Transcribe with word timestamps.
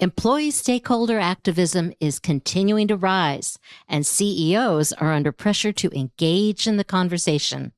Employee 0.00 0.50
stakeholder 0.50 1.20
activism 1.20 1.92
is 2.00 2.18
continuing 2.18 2.88
to 2.88 2.96
rise, 2.96 3.60
and 3.88 4.04
CEOs 4.04 4.92
are 4.94 5.12
under 5.12 5.30
pressure 5.30 5.70
to 5.70 5.96
engage 5.96 6.66
in 6.66 6.78
the 6.78 6.84
conversation. 6.84 7.72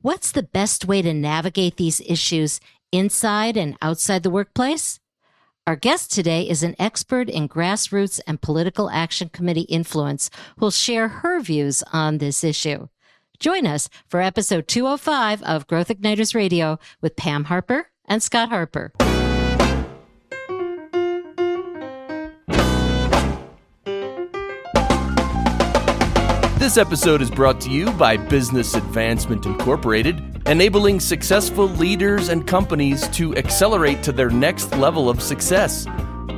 What's 0.00 0.32
the 0.32 0.42
best 0.42 0.84
way 0.84 1.00
to 1.00 1.14
navigate 1.14 1.76
these 1.76 2.00
issues 2.00 2.58
inside 2.90 3.56
and 3.56 3.76
outside 3.80 4.24
the 4.24 4.30
workplace? 4.30 4.98
Our 5.64 5.76
guest 5.76 6.10
today 6.10 6.42
is 6.42 6.64
an 6.64 6.74
expert 6.76 7.30
in 7.30 7.48
grassroots 7.48 8.20
and 8.26 8.42
political 8.42 8.90
action 8.90 9.28
committee 9.28 9.62
influence 9.62 10.30
who'll 10.58 10.72
share 10.72 11.06
her 11.06 11.40
views 11.40 11.84
on 11.92 12.18
this 12.18 12.42
issue. 12.42 12.88
Join 13.38 13.64
us 13.64 13.88
for 14.08 14.20
episode 14.20 14.66
205 14.66 15.40
of 15.44 15.68
Growth 15.68 15.88
Igniters 15.88 16.34
Radio 16.34 16.80
with 17.00 17.14
Pam 17.14 17.44
Harper 17.44 17.90
and 18.06 18.20
Scott 18.22 18.48
Harper. 18.48 18.92
This 26.64 26.78
episode 26.78 27.20
is 27.20 27.30
brought 27.30 27.60
to 27.60 27.68
you 27.68 27.90
by 27.90 28.16
Business 28.16 28.72
Advancement 28.72 29.44
Incorporated, 29.44 30.40
enabling 30.46 30.98
successful 30.98 31.68
leaders 31.68 32.30
and 32.30 32.46
companies 32.46 33.06
to 33.08 33.36
accelerate 33.36 34.02
to 34.04 34.12
their 34.12 34.30
next 34.30 34.74
level 34.78 35.10
of 35.10 35.20
success. 35.20 35.86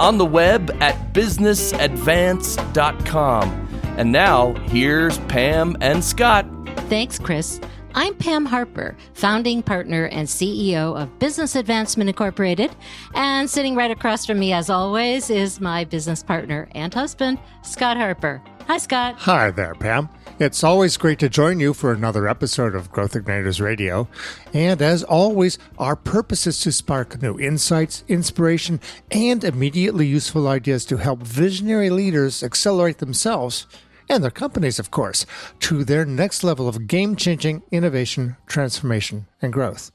On 0.01 0.19
the 0.19 0.27
web 0.27 0.77
at 0.81 1.15
businessadvance.com. 1.15 3.69
And 3.97 4.11
now, 4.11 4.55
here's 4.65 5.21
Pam 5.21 5.77
and 5.81 6.03
Scott. 6.03 6.45
Thanks, 6.89 7.21
Chris. 7.21 7.61
I'm 7.95 8.17
Pam 8.17 8.47
Harper, 8.47 8.97
founding 9.15 9.63
partner 9.63 10.07
and 10.07 10.27
CEO 10.27 11.01
of 11.01 11.21
Business 11.21 11.55
Advancement 11.55 12.11
Incorporated. 12.11 12.75
And 13.15 13.49
sitting 13.49 13.77
right 13.77 13.93
across 13.93 14.27
from 14.27 14.41
me, 14.41 14.53
as 14.53 14.71
always, 14.71 15.31
is 15.31 15.61
my 15.61 15.85
business 15.85 16.25
partner 16.25 16.67
and 16.73 16.93
husband, 16.93 17.39
Scott 17.63 17.97
Harper. 17.97 18.43
Hi, 18.67 18.79
Scott. 18.79 19.15
Hi 19.19 19.53
there, 19.53 19.77
Pam. 19.77 20.09
It's 20.41 20.65
always 20.65 20.97
great 20.97 21.21
to 21.21 21.29
join 21.29 21.61
you 21.61 21.73
for 21.73 21.93
another 21.93 22.27
episode 22.29 22.75
of 22.75 22.91
Growth 22.91 23.13
Igniters 23.13 23.61
Radio. 23.61 24.09
And 24.53 24.83
as 24.83 25.05
always, 25.05 25.57
our 25.79 25.95
purpose 25.95 26.49
is 26.49 26.59
to 26.63 26.73
spark 26.73 27.23
new 27.23 27.39
insights, 27.39 28.03
inspiration, 28.09 28.81
and 29.13 29.45
immediately 29.45 30.09
useful 30.09 30.49
ideas 30.49 30.85
to 30.87 30.97
help 30.97 31.23
visionary 31.23 31.91
leaders 31.91 32.43
accelerate 32.43 32.99
themselves 32.99 33.69
and 34.09 34.25
their 34.25 34.33
companies, 34.33 34.81
of 34.81 34.91
course, 34.91 35.27
to 35.61 35.85
their 35.85 36.05
next 36.05 36.43
level 36.43 36.67
of 36.67 36.89
game 36.89 37.15
changing 37.15 37.63
innovation, 37.71 38.37
transformation, 38.49 39.29
and 39.41 39.53
growth. 39.53 39.93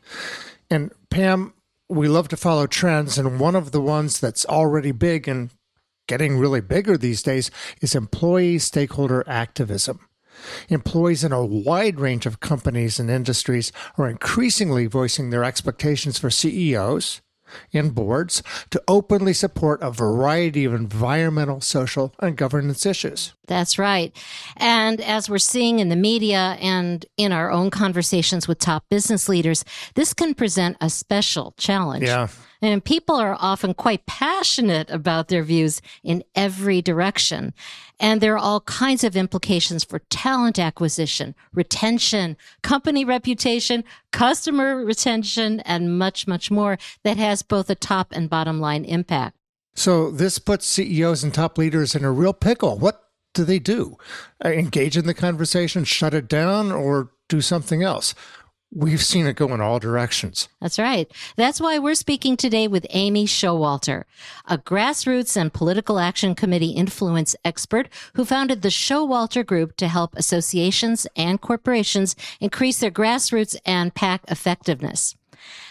And 0.70 0.94
Pam, 1.10 1.54
we 1.90 2.08
love 2.08 2.30
to 2.30 2.38
follow 2.38 2.68
trends, 2.68 3.18
and 3.18 3.38
one 3.38 3.58
of 3.58 3.74
the 3.74 3.82
ones 3.82 4.22
that's 4.22 4.46
already 4.46 4.94
big 4.94 5.28
and 5.28 5.52
getting 6.12 6.38
really 6.38 6.60
bigger 6.60 6.98
these 6.98 7.24
days 7.24 7.50
is 7.80 7.96
employee 7.96 8.60
stakeholder 8.60 9.24
activism. 9.28 9.98
Employees 10.68 11.24
in 11.24 11.32
a 11.32 11.46
wide 11.46 12.02
range 12.02 12.26
of 12.26 12.42
companies 12.42 13.00
and 13.00 13.10
industries 13.10 13.72
are 13.98 14.10
increasingly 14.10 14.88
voicing 14.88 15.30
their 15.30 15.46
expectations 15.46 16.20
for 16.20 16.30
CEOs 16.30 17.22
and 17.72 17.96
boards 17.96 18.44
to 18.72 18.84
openly 18.90 19.32
support 19.32 19.82
a 19.82 19.90
variety 19.90 20.66
of 20.66 20.74
environmental, 20.74 21.62
social, 21.62 22.14
and 22.20 22.36
governance 22.36 22.86
issues. 22.86 23.34
That's 23.48 23.80
right. 23.80 24.14
And 24.58 25.00
as 25.00 25.30
we're 25.30 25.38
seeing 25.38 25.80
in 25.80 25.88
the 25.88 25.96
media 25.96 26.58
and 26.60 27.06
in 27.16 27.32
our 27.32 27.50
own 27.50 27.70
conversations 27.70 28.50
with 28.50 28.60
top 28.60 28.84
business 28.90 29.30
leaders, 29.30 29.64
this 29.96 30.14
can 30.14 30.34
present 30.34 30.76
a 30.82 30.90
special 30.90 31.54
challenge. 31.58 32.04
Yeah. 32.04 32.28
And 32.62 32.84
people 32.84 33.16
are 33.16 33.36
often 33.40 33.74
quite 33.74 34.06
passionate 34.06 34.90
about 34.92 35.28
their 35.30 35.44
views 35.44 35.82
in 36.04 36.24
every 36.36 36.82
direction. 36.82 37.54
And 38.00 38.22
there 38.22 38.34
are 38.34 38.38
all 38.38 38.62
kinds 38.62 39.04
of 39.04 39.16
implications 39.16 39.84
for 39.84 40.00
talent 40.10 40.60
acquisition, 40.60 41.34
retention, 41.54 42.38
company 42.62 43.04
reputation, 43.04 43.84
customer 44.12 44.84
retention, 44.84 45.60
and 45.62 45.98
much, 45.98 46.28
much 46.28 46.52
more 46.52 46.78
that 47.04 47.18
has 47.18 47.42
both 47.42 47.70
a 47.70 47.76
top 47.76 48.12
and 48.12 48.30
bottom 48.30 48.60
line 48.60 48.86
impact. 48.86 49.36
So 49.74 50.12
this 50.12 50.38
puts 50.38 50.66
CEOs 50.66 51.24
and 51.24 51.34
top 51.34 51.58
leaders 51.58 51.96
in 51.96 52.04
a 52.04 52.12
real 52.12 52.34
pickle. 52.34 52.78
What 52.78 53.02
do 53.34 53.44
they 53.44 53.60
do? 53.60 53.98
Uh, 54.44 54.50
engage 54.50 54.98
in 54.98 55.08
the 55.08 55.14
conversation, 55.14 55.84
shut 55.84 56.14
it 56.14 56.28
down, 56.28 56.72
or 56.72 57.12
do 57.30 57.42
something 57.42 57.82
else? 57.82 58.14
We've 58.74 59.04
seen 59.04 59.28
it 59.28 59.36
go 59.36 59.54
in 59.54 59.60
all 59.60 59.80
directions. 59.80 60.48
That's 60.62 60.80
right. 60.80 61.12
That's 61.36 61.60
why 61.60 61.78
we're 61.78 61.94
speaking 61.94 62.38
today 62.38 62.70
with 62.70 62.88
Amy 62.92 63.26
Showalter, 63.26 64.06
a 64.48 64.58
grassroots 64.58 65.36
and 65.36 65.52
political 65.52 66.00
action 66.00 66.36
committee 66.36 66.72
influence 66.72 67.36
expert 67.44 67.90
who 68.14 68.24
founded 68.24 68.62
the 68.62 68.70
Showalter 68.70 69.46
Group 69.46 69.76
to 69.76 69.90
help 69.90 70.16
associations 70.16 71.06
and 71.18 71.42
corporations 71.42 72.16
increase 72.40 72.80
their 72.80 72.92
grassroots 72.92 73.58
and 73.66 73.94
PAC 73.94 74.24
effectiveness. 74.30 75.16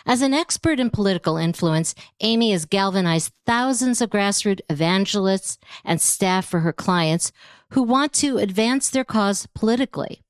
As 0.04 0.20
an 0.20 0.34
expert 0.34 0.78
in 0.78 0.90
political 0.90 1.38
influence, 1.38 1.94
Amy 2.20 2.52
has 2.52 2.66
galvanized 2.66 3.32
thousands 3.46 4.02
of 4.02 4.10
grassroots 4.10 4.60
evangelists 4.68 5.58
and 5.86 6.02
staff 6.02 6.44
for 6.44 6.60
her 6.60 6.72
clients 6.72 7.32
who 7.70 7.82
want 7.82 8.12
to 8.14 8.36
advance 8.36 8.90
their 8.90 9.04
cause 9.04 9.46
politically. 9.54 10.20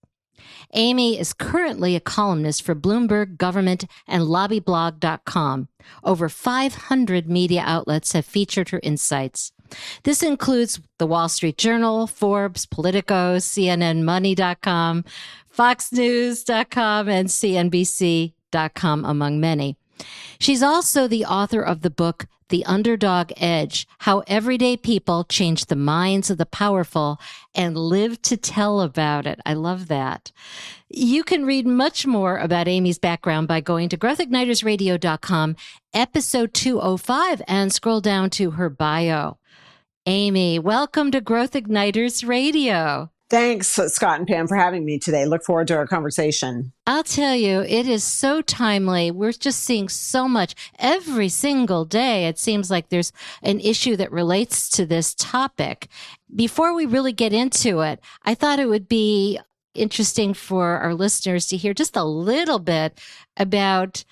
Amy 0.73 1.19
is 1.19 1.33
currently 1.33 1.97
a 1.97 2.01
columnist 2.01 2.63
for 2.63 2.75
Bloomberg 2.75 3.37
Government 3.37 3.85
and 4.07 4.25
LobbyBlog.com. 4.25 5.69
Over 6.05 6.29
500 6.29 7.29
media 7.29 7.63
outlets 7.65 8.13
have 8.13 8.25
featured 8.25 8.69
her 8.71 8.81
insights. 8.83 9.53
This 10.03 10.23
includes 10.23 10.81
the 10.99 11.07
Wall 11.07 11.29
Street 11.29 11.59
Journal, 11.59 12.07
Forbes, 12.07 12.67
Politico, 12.67 13.37
CNNMoney.com, 13.37 15.05
FoxNews.com, 15.57 17.09
and 17.09 17.29
CNBC.com, 17.29 19.05
among 19.05 19.41
many. 19.41 19.77
She's 20.41 20.63
also 20.63 21.07
the 21.07 21.27
author 21.27 21.61
of 21.61 21.83
the 21.83 21.91
book, 21.91 22.27
The 22.49 22.65
Underdog 22.65 23.31
Edge 23.37 23.87
How 23.99 24.21
Everyday 24.21 24.79
People 24.79 25.25
Change 25.25 25.67
the 25.67 25.77
Minds 25.77 26.31
of 26.31 26.39
the 26.39 26.47
Powerful 26.47 27.21
and 27.55 27.77
Live 27.77 28.23
to 28.23 28.39
Tell 28.39 28.81
About 28.81 29.27
It. 29.27 29.39
I 29.45 29.53
love 29.53 29.89
that. 29.89 30.33
You 30.89 31.25
can 31.25 31.45
read 31.45 31.67
much 31.67 32.07
more 32.07 32.39
about 32.39 32.69
Amy's 32.69 32.99
background 32.99 33.49
by 33.49 33.61
going 33.61 33.91
to 33.91 33.99
growthignitersradio.com, 33.99 35.57
episode 35.93 36.55
205, 36.55 37.43
and 37.47 37.71
scroll 37.71 38.01
down 38.01 38.31
to 38.31 38.53
her 38.53 38.71
bio. 38.71 39.37
Amy, 40.07 40.59
welcome 40.59 41.11
to 41.11 41.21
Growth 41.21 41.53
Igniters 41.53 42.27
Radio. 42.27 43.11
Thanks, 43.31 43.69
Scott 43.69 44.19
and 44.19 44.27
Pam, 44.27 44.49
for 44.49 44.57
having 44.57 44.85
me 44.85 44.99
today. 44.99 45.25
Look 45.25 45.45
forward 45.45 45.69
to 45.69 45.77
our 45.77 45.87
conversation. 45.87 46.73
I'll 46.85 47.05
tell 47.05 47.37
you, 47.37 47.61
it 47.61 47.87
is 47.87 48.03
so 48.03 48.43
timely. 48.43 49.13
We're 49.13 49.31
just 49.31 49.61
seeing 49.61 49.89
so 49.89 50.27
much 50.27 50.57
every 50.81 51.29
single 51.29 51.85
day. 51.85 52.27
It 52.27 52.41
seems 52.41 52.73
like 52.73 52.89
there's 52.89 53.13
an 53.45 53.61
issue 53.61 53.95
that 53.97 54.11
relates 54.11 54.69
to 54.71 54.85
this 54.85 55.15
topic. 55.15 55.87
Before 56.35 56.75
we 56.75 56.87
really 56.87 57.13
get 57.13 57.33
into 57.33 57.83
it, 57.83 58.01
I 58.25 58.35
thought 58.35 58.59
it 58.59 58.69
would 58.69 58.89
be 58.89 59.39
interesting 59.75 60.35
for 60.35 60.79
our 60.79 60.93
listeners 60.93 61.47
to 61.47 61.57
hear 61.57 61.73
just 61.73 61.97
a 61.97 62.03
little 62.03 62.59
bit 62.59 63.01
about 63.37 64.05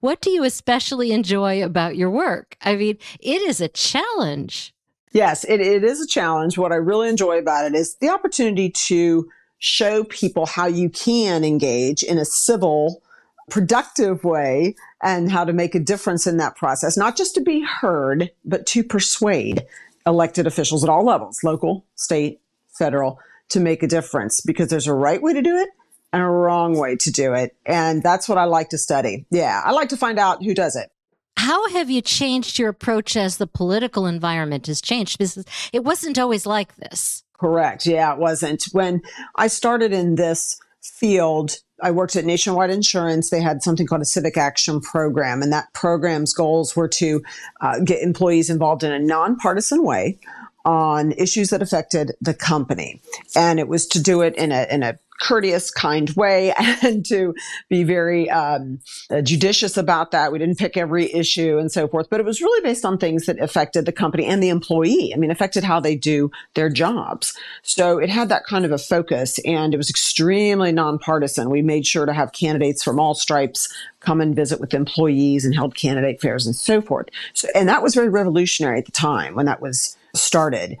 what 0.00 0.20
do 0.20 0.30
you 0.30 0.42
especially 0.42 1.12
enjoy 1.12 1.62
about 1.62 1.96
your 1.96 2.10
work? 2.10 2.56
I 2.60 2.74
mean, 2.74 2.98
it 3.20 3.40
is 3.40 3.60
a 3.60 3.68
challenge. 3.68 4.73
Yes, 5.14 5.44
it, 5.44 5.60
it 5.60 5.84
is 5.84 6.00
a 6.00 6.06
challenge. 6.06 6.58
What 6.58 6.72
I 6.72 6.76
really 6.76 7.08
enjoy 7.08 7.38
about 7.38 7.64
it 7.64 7.74
is 7.74 7.96
the 8.00 8.08
opportunity 8.08 8.68
to 8.68 9.30
show 9.58 10.02
people 10.04 10.44
how 10.44 10.66
you 10.66 10.90
can 10.90 11.44
engage 11.44 12.02
in 12.02 12.18
a 12.18 12.24
civil, 12.24 13.00
productive 13.48 14.24
way 14.24 14.74
and 15.00 15.30
how 15.30 15.44
to 15.44 15.52
make 15.52 15.76
a 15.76 15.80
difference 15.80 16.26
in 16.26 16.36
that 16.38 16.56
process, 16.56 16.96
not 16.96 17.16
just 17.16 17.34
to 17.36 17.40
be 17.40 17.64
heard, 17.64 18.32
but 18.44 18.66
to 18.66 18.82
persuade 18.82 19.64
elected 20.04 20.48
officials 20.48 20.82
at 20.82 20.90
all 20.90 21.04
levels, 21.04 21.38
local, 21.44 21.86
state, 21.94 22.40
federal, 22.76 23.20
to 23.50 23.60
make 23.60 23.84
a 23.84 23.86
difference 23.86 24.40
because 24.40 24.68
there's 24.68 24.88
a 24.88 24.94
right 24.94 25.22
way 25.22 25.32
to 25.32 25.42
do 25.42 25.56
it 25.56 25.68
and 26.12 26.22
a 26.22 26.26
wrong 26.26 26.76
way 26.76 26.96
to 26.96 27.12
do 27.12 27.34
it. 27.34 27.56
And 27.64 28.02
that's 28.02 28.28
what 28.28 28.36
I 28.36 28.44
like 28.44 28.70
to 28.70 28.78
study. 28.78 29.26
Yeah, 29.30 29.62
I 29.64 29.70
like 29.70 29.90
to 29.90 29.96
find 29.96 30.18
out 30.18 30.42
who 30.42 30.54
does 30.54 30.74
it. 30.74 30.90
How 31.44 31.68
have 31.68 31.90
you 31.90 32.00
changed 32.00 32.58
your 32.58 32.70
approach 32.70 33.18
as 33.18 33.36
the 33.36 33.46
political 33.46 34.06
environment 34.06 34.66
has 34.66 34.80
changed? 34.80 35.18
Because 35.18 35.44
it 35.74 35.84
wasn't 35.84 36.18
always 36.18 36.46
like 36.46 36.74
this. 36.76 37.22
Correct. 37.38 37.84
Yeah, 37.84 38.14
it 38.14 38.18
wasn't. 38.18 38.64
When 38.72 39.02
I 39.36 39.48
started 39.48 39.92
in 39.92 40.14
this 40.14 40.58
field, 40.82 41.58
I 41.82 41.90
worked 41.90 42.16
at 42.16 42.24
Nationwide 42.24 42.70
Insurance. 42.70 43.28
They 43.28 43.42
had 43.42 43.62
something 43.62 43.86
called 43.86 44.00
a 44.00 44.06
civic 44.06 44.38
action 44.38 44.80
program, 44.80 45.42
and 45.42 45.52
that 45.52 45.70
program's 45.74 46.32
goals 46.32 46.74
were 46.74 46.88
to 46.88 47.22
uh, 47.60 47.78
get 47.80 48.00
employees 48.00 48.48
involved 48.48 48.82
in 48.82 48.90
a 48.90 48.98
nonpartisan 48.98 49.84
way 49.84 50.18
on 50.64 51.12
issues 51.12 51.50
that 51.50 51.60
affected 51.60 52.12
the 52.22 52.32
company. 52.32 53.02
And 53.36 53.60
it 53.60 53.68
was 53.68 53.86
to 53.88 54.00
do 54.00 54.22
it 54.22 54.34
in 54.36 54.50
a, 54.50 54.66
in 54.70 54.82
a 54.82 54.98
courteous, 55.20 55.70
kind 55.70 56.10
way 56.10 56.52
and 56.82 57.04
to 57.06 57.34
be 57.68 57.84
very 57.84 58.28
um, 58.30 58.80
uh, 59.10 59.20
judicious 59.20 59.76
about 59.76 60.10
that. 60.10 60.32
We 60.32 60.38
didn't 60.38 60.58
pick 60.58 60.76
every 60.76 61.12
issue 61.12 61.58
and 61.58 61.70
so 61.70 61.88
forth, 61.88 62.08
but 62.10 62.20
it 62.20 62.26
was 62.26 62.40
really 62.40 62.62
based 62.62 62.84
on 62.84 62.98
things 62.98 63.26
that 63.26 63.40
affected 63.40 63.86
the 63.86 63.92
company 63.92 64.24
and 64.26 64.42
the 64.42 64.48
employee. 64.48 65.12
I 65.14 65.16
mean, 65.16 65.30
affected 65.30 65.64
how 65.64 65.80
they 65.80 65.96
do 65.96 66.30
their 66.54 66.68
jobs. 66.68 67.36
So 67.62 67.98
it 67.98 68.10
had 68.10 68.28
that 68.28 68.44
kind 68.44 68.64
of 68.64 68.72
a 68.72 68.78
focus 68.78 69.38
and 69.44 69.74
it 69.74 69.78
was 69.78 69.90
extremely 69.90 70.72
nonpartisan. 70.72 71.50
We 71.50 71.62
made 71.62 71.86
sure 71.86 72.06
to 72.06 72.12
have 72.12 72.32
candidates 72.32 72.82
from 72.82 72.98
all 72.98 73.14
stripes 73.14 73.72
come 74.00 74.20
and 74.20 74.36
visit 74.36 74.60
with 74.60 74.74
employees 74.74 75.44
and 75.44 75.54
held 75.54 75.74
candidate 75.74 76.20
fairs 76.20 76.46
and 76.46 76.54
so 76.54 76.80
forth. 76.80 77.08
So, 77.32 77.48
and 77.54 77.68
that 77.68 77.82
was 77.82 77.94
very 77.94 78.08
revolutionary 78.08 78.78
at 78.78 78.86
the 78.86 78.92
time 78.92 79.34
when 79.34 79.46
that 79.46 79.62
was 79.62 79.96
started. 80.14 80.76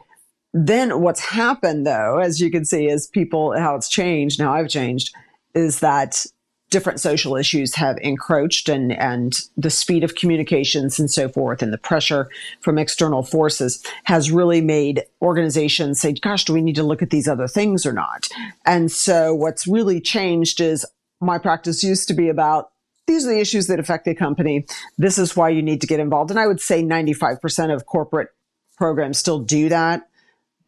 Then 0.54 1.00
what's 1.00 1.20
happened 1.20 1.84
though, 1.84 2.18
as 2.18 2.40
you 2.40 2.50
can 2.50 2.64
see, 2.64 2.86
is 2.86 3.08
people, 3.08 3.58
how 3.58 3.74
it's 3.74 3.88
changed, 3.88 4.38
now 4.38 4.54
I've 4.54 4.68
changed, 4.68 5.12
is 5.52 5.80
that 5.80 6.24
different 6.70 7.00
social 7.00 7.36
issues 7.36 7.74
have 7.74 7.98
encroached 7.98 8.68
and, 8.68 8.92
and 8.92 9.40
the 9.56 9.70
speed 9.70 10.02
of 10.02 10.14
communications 10.14 10.98
and 10.98 11.10
so 11.10 11.28
forth 11.28 11.60
and 11.60 11.72
the 11.72 11.78
pressure 11.78 12.28
from 12.60 12.78
external 12.78 13.22
forces 13.22 13.84
has 14.04 14.30
really 14.30 14.60
made 14.60 15.02
organizations 15.22 16.00
say, 16.00 16.12
gosh, 16.12 16.44
do 16.44 16.52
we 16.52 16.62
need 16.62 16.74
to 16.76 16.82
look 16.82 17.02
at 17.02 17.10
these 17.10 17.28
other 17.28 17.46
things 17.46 17.84
or 17.84 17.92
not? 17.92 18.28
And 18.64 18.90
so 18.90 19.34
what's 19.34 19.66
really 19.66 20.00
changed 20.00 20.60
is 20.60 20.86
my 21.20 21.38
practice 21.38 21.84
used 21.84 22.08
to 22.08 22.14
be 22.14 22.28
about 22.28 22.70
these 23.06 23.26
are 23.26 23.30
the 23.30 23.40
issues 23.40 23.66
that 23.66 23.78
affect 23.78 24.04
the 24.04 24.14
company. 24.14 24.66
This 24.98 25.18
is 25.18 25.36
why 25.36 25.50
you 25.50 25.62
need 25.62 25.80
to 25.82 25.86
get 25.86 26.00
involved. 26.00 26.30
And 26.30 26.40
I 26.40 26.46
would 26.46 26.60
say 26.60 26.82
95% 26.82 27.74
of 27.74 27.86
corporate 27.86 28.30
programs 28.76 29.18
still 29.18 29.40
do 29.40 29.68
that 29.68 30.08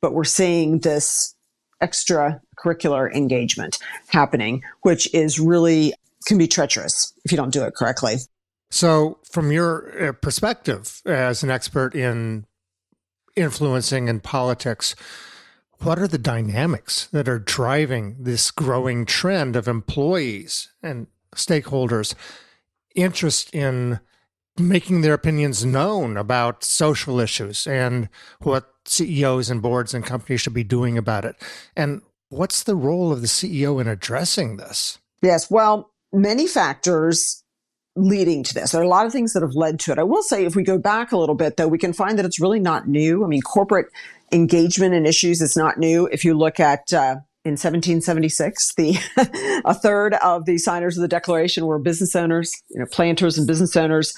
but 0.07 0.15
we're 0.15 0.23
seeing 0.23 0.79
this 0.79 1.35
extracurricular 1.83 3.13
engagement 3.13 3.77
happening, 4.07 4.63
which 4.83 5.13
is 5.13 5.41
really 5.41 5.93
can 6.29 6.39
be 6.39 6.47
treacherous 6.47 7.13
if 7.25 7.33
you 7.33 7.37
don't 7.37 7.53
do 7.53 7.65
it 7.65 7.75
correctly. 7.75 8.19
So, 8.71 9.19
from 9.29 9.51
your 9.51 10.11
uh, 10.11 10.13
perspective 10.13 11.03
as 11.05 11.43
an 11.43 11.51
expert 11.51 11.97
in 11.97 12.47
influencing 13.35 14.09
and 14.09 14.23
politics, 14.23 14.95
what 15.79 15.99
are 15.99 16.07
the 16.07 16.19
dynamics 16.19 17.09
that 17.09 17.29
are 17.29 17.41
driving 17.41 18.15
this 18.21 18.53
growing 18.53 19.07
trend 19.07 19.57
of 19.57 19.67
employees 19.67 20.69
and 20.85 21.09
stakeholders' 21.35 22.15
interest 22.95 23.53
in 23.53 23.99
making 24.57 25.01
their 25.01 25.15
opinions 25.15 25.65
known 25.65 26.17
about 26.17 26.63
social 26.63 27.19
issues 27.19 27.67
and 27.67 28.09
what 28.39 28.73
CEOs 28.89 29.51
and 29.51 29.63
boards 29.63 29.95
and 29.95 30.05
companies 30.05 30.41
should 30.41 30.55
be 30.55 30.65
doing 30.65 30.99
about 30.99 31.25
it. 31.25 31.37
And 31.77 32.03
what's 32.29 32.63
the 32.63 32.77
role 32.77 33.13
of 33.13 33.21
the 33.21 33.27
CEO 33.27 33.81
in 33.81 33.89
addressing 33.89 34.57
this? 34.57 34.99
Yes, 35.23 35.51
well, 35.51 35.91
many 36.13 36.47
factors 36.47 37.43
leading 37.97 38.43
to 38.45 38.55
this. 38.55 38.73
There 38.73 38.81
are 38.81 38.85
a 38.85 38.89
lot 38.89 39.07
of 39.07 39.13
things 39.13 39.33
that 39.33 39.43
have 39.43 39.55
led 39.55 39.81
to 39.81 39.93
it. 39.93 39.99
I 39.99 40.03
will 40.03 40.23
say, 40.23 40.45
if 40.45 40.55
we 40.55 40.63
go 40.63 40.79
back 40.79 41.13
a 41.13 41.17
little 41.17 41.35
bit, 41.35 41.57
though, 41.57 41.69
we 41.69 41.79
can 41.79 41.93
find 41.93 42.19
that 42.19 42.27
it's 42.27 42.41
really 42.41 42.61
not 42.61 42.87
new. 42.87 43.25
I 43.25 43.27
mean, 43.27 43.43
corporate 43.43 43.87
engagement 44.33 44.95
and 44.95 45.07
issues 45.07 45.41
is 45.41 45.57
not 45.57 45.79
new. 45.79 46.07
If 46.07 46.25
you 46.25 46.35
look 46.35 46.61
at 46.61 46.93
uh, 46.93 47.17
in 47.45 47.53
1776, 47.53 48.75
the 48.75 49.63
a 49.65 49.73
third 49.73 50.15
of 50.15 50.45
the 50.45 50.59
signers 50.59 50.99
of 50.99 51.03
the 51.03 51.09
Declaration 51.09 51.65
were 51.65 51.79
business 51.79 52.15
owners, 52.15 52.53
you 52.69 52.79
know, 52.79 52.87
planters 52.87 53.39
and 53.39 53.47
business 53.47 53.77
owners 53.77 54.15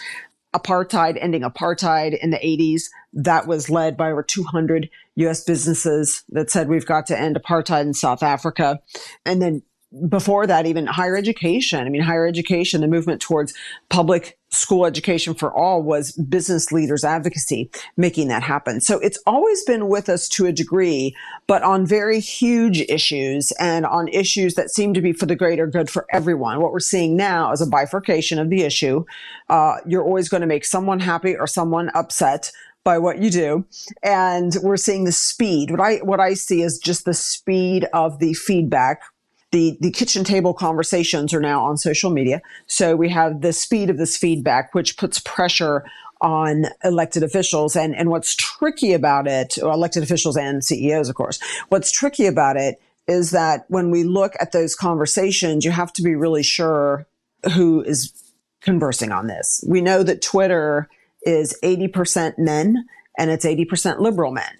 apartheid, 0.54 1.18
ending 1.20 1.42
apartheid 1.42 2.18
in 2.18 2.30
the 2.30 2.38
80s. 2.38 2.84
That 3.12 3.46
was 3.46 3.70
led 3.70 3.96
by 3.96 4.10
over 4.10 4.22
200 4.22 4.90
US 5.16 5.44
businesses 5.44 6.24
that 6.30 6.50
said 6.50 6.68
we've 6.68 6.86
got 6.86 7.06
to 7.06 7.18
end 7.18 7.36
apartheid 7.36 7.82
in 7.82 7.94
South 7.94 8.22
Africa. 8.22 8.80
And 9.24 9.40
then 9.40 9.62
before 10.08 10.46
that, 10.46 10.66
even 10.66 10.86
higher 10.86 11.16
education. 11.16 11.86
I 11.86 11.88
mean, 11.88 12.02
higher 12.02 12.26
education, 12.26 12.82
the 12.82 12.88
movement 12.88 13.22
towards 13.22 13.54
public 13.88 14.38
school 14.50 14.84
education 14.84 15.34
for 15.34 15.52
all 15.52 15.82
was 15.82 16.12
business 16.12 16.72
leaders 16.72 17.04
advocacy 17.04 17.70
making 17.96 18.28
that 18.28 18.42
happen. 18.42 18.80
So 18.80 18.98
it's 18.98 19.18
always 19.26 19.62
been 19.64 19.88
with 19.88 20.08
us 20.08 20.28
to 20.30 20.46
a 20.46 20.52
degree, 20.52 21.16
but 21.46 21.62
on 21.62 21.86
very 21.86 22.20
huge 22.20 22.80
issues 22.82 23.50
and 23.52 23.86
on 23.86 24.08
issues 24.08 24.54
that 24.54 24.70
seem 24.70 24.92
to 24.94 25.00
be 25.00 25.12
for 25.12 25.26
the 25.26 25.36
greater 25.36 25.66
good 25.66 25.88
for 25.88 26.06
everyone. 26.12 26.60
What 26.60 26.72
we're 26.72 26.80
seeing 26.80 27.16
now 27.16 27.50
is 27.52 27.60
a 27.62 27.66
bifurcation 27.66 28.38
of 28.38 28.50
the 28.50 28.62
issue. 28.62 29.04
Uh, 29.48 29.76
you're 29.86 30.04
always 30.04 30.28
going 30.28 30.42
to 30.42 30.46
make 30.46 30.66
someone 30.66 31.00
happy 31.00 31.34
or 31.34 31.46
someone 31.46 31.90
upset 31.94 32.52
by 32.88 32.98
what 32.98 33.18
you 33.18 33.28
do. 33.30 33.66
And 34.02 34.56
we're 34.62 34.78
seeing 34.78 35.04
the 35.04 35.12
speed. 35.12 35.70
What 35.70 35.80
I, 35.80 35.96
what 35.96 36.20
I 36.20 36.32
see 36.32 36.62
is 36.62 36.78
just 36.78 37.04
the 37.04 37.12
speed 37.12 37.84
of 37.92 38.18
the 38.18 38.32
feedback 38.32 39.02
the, 39.50 39.78
the 39.80 39.90
kitchen 39.90 40.24
table 40.24 40.52
conversations 40.52 41.32
are 41.32 41.40
now 41.40 41.64
on 41.64 41.78
social 41.78 42.10
media. 42.10 42.42
So 42.66 42.96
we 42.96 43.08
have 43.08 43.40
the 43.40 43.54
speed 43.54 43.88
of 43.88 43.96
this 43.96 44.14
feedback, 44.14 44.74
which 44.74 44.98
puts 44.98 45.18
pressure 45.20 45.84
on 46.20 46.66
elected 46.84 47.22
officials. 47.22 47.74
And, 47.74 47.94
and 47.96 48.10
what's 48.10 48.34
tricky 48.34 48.92
about 48.92 49.26
it, 49.26 49.56
elected 49.56 50.02
officials 50.02 50.36
and 50.36 50.62
CEOs, 50.62 51.08
of 51.08 51.14
course, 51.14 51.38
what's 51.70 51.90
tricky 51.90 52.26
about 52.26 52.56
it 52.56 52.78
is 53.06 53.30
that 53.30 53.64
when 53.68 53.90
we 53.90 54.04
look 54.04 54.34
at 54.38 54.52
those 54.52 54.74
conversations, 54.74 55.64
you 55.64 55.70
have 55.70 55.94
to 55.94 56.02
be 56.02 56.14
really 56.14 56.42
sure 56.42 57.06
who 57.54 57.82
is 57.82 58.12
conversing 58.60 59.12
on 59.12 59.28
this. 59.28 59.64
We 59.66 59.80
know 59.80 60.02
that 60.02 60.20
Twitter 60.20 60.90
is 61.28 61.54
80% 61.62 62.38
men 62.38 62.86
and 63.18 63.30
it's 63.30 63.44
80% 63.44 64.00
liberal 64.00 64.32
men 64.32 64.50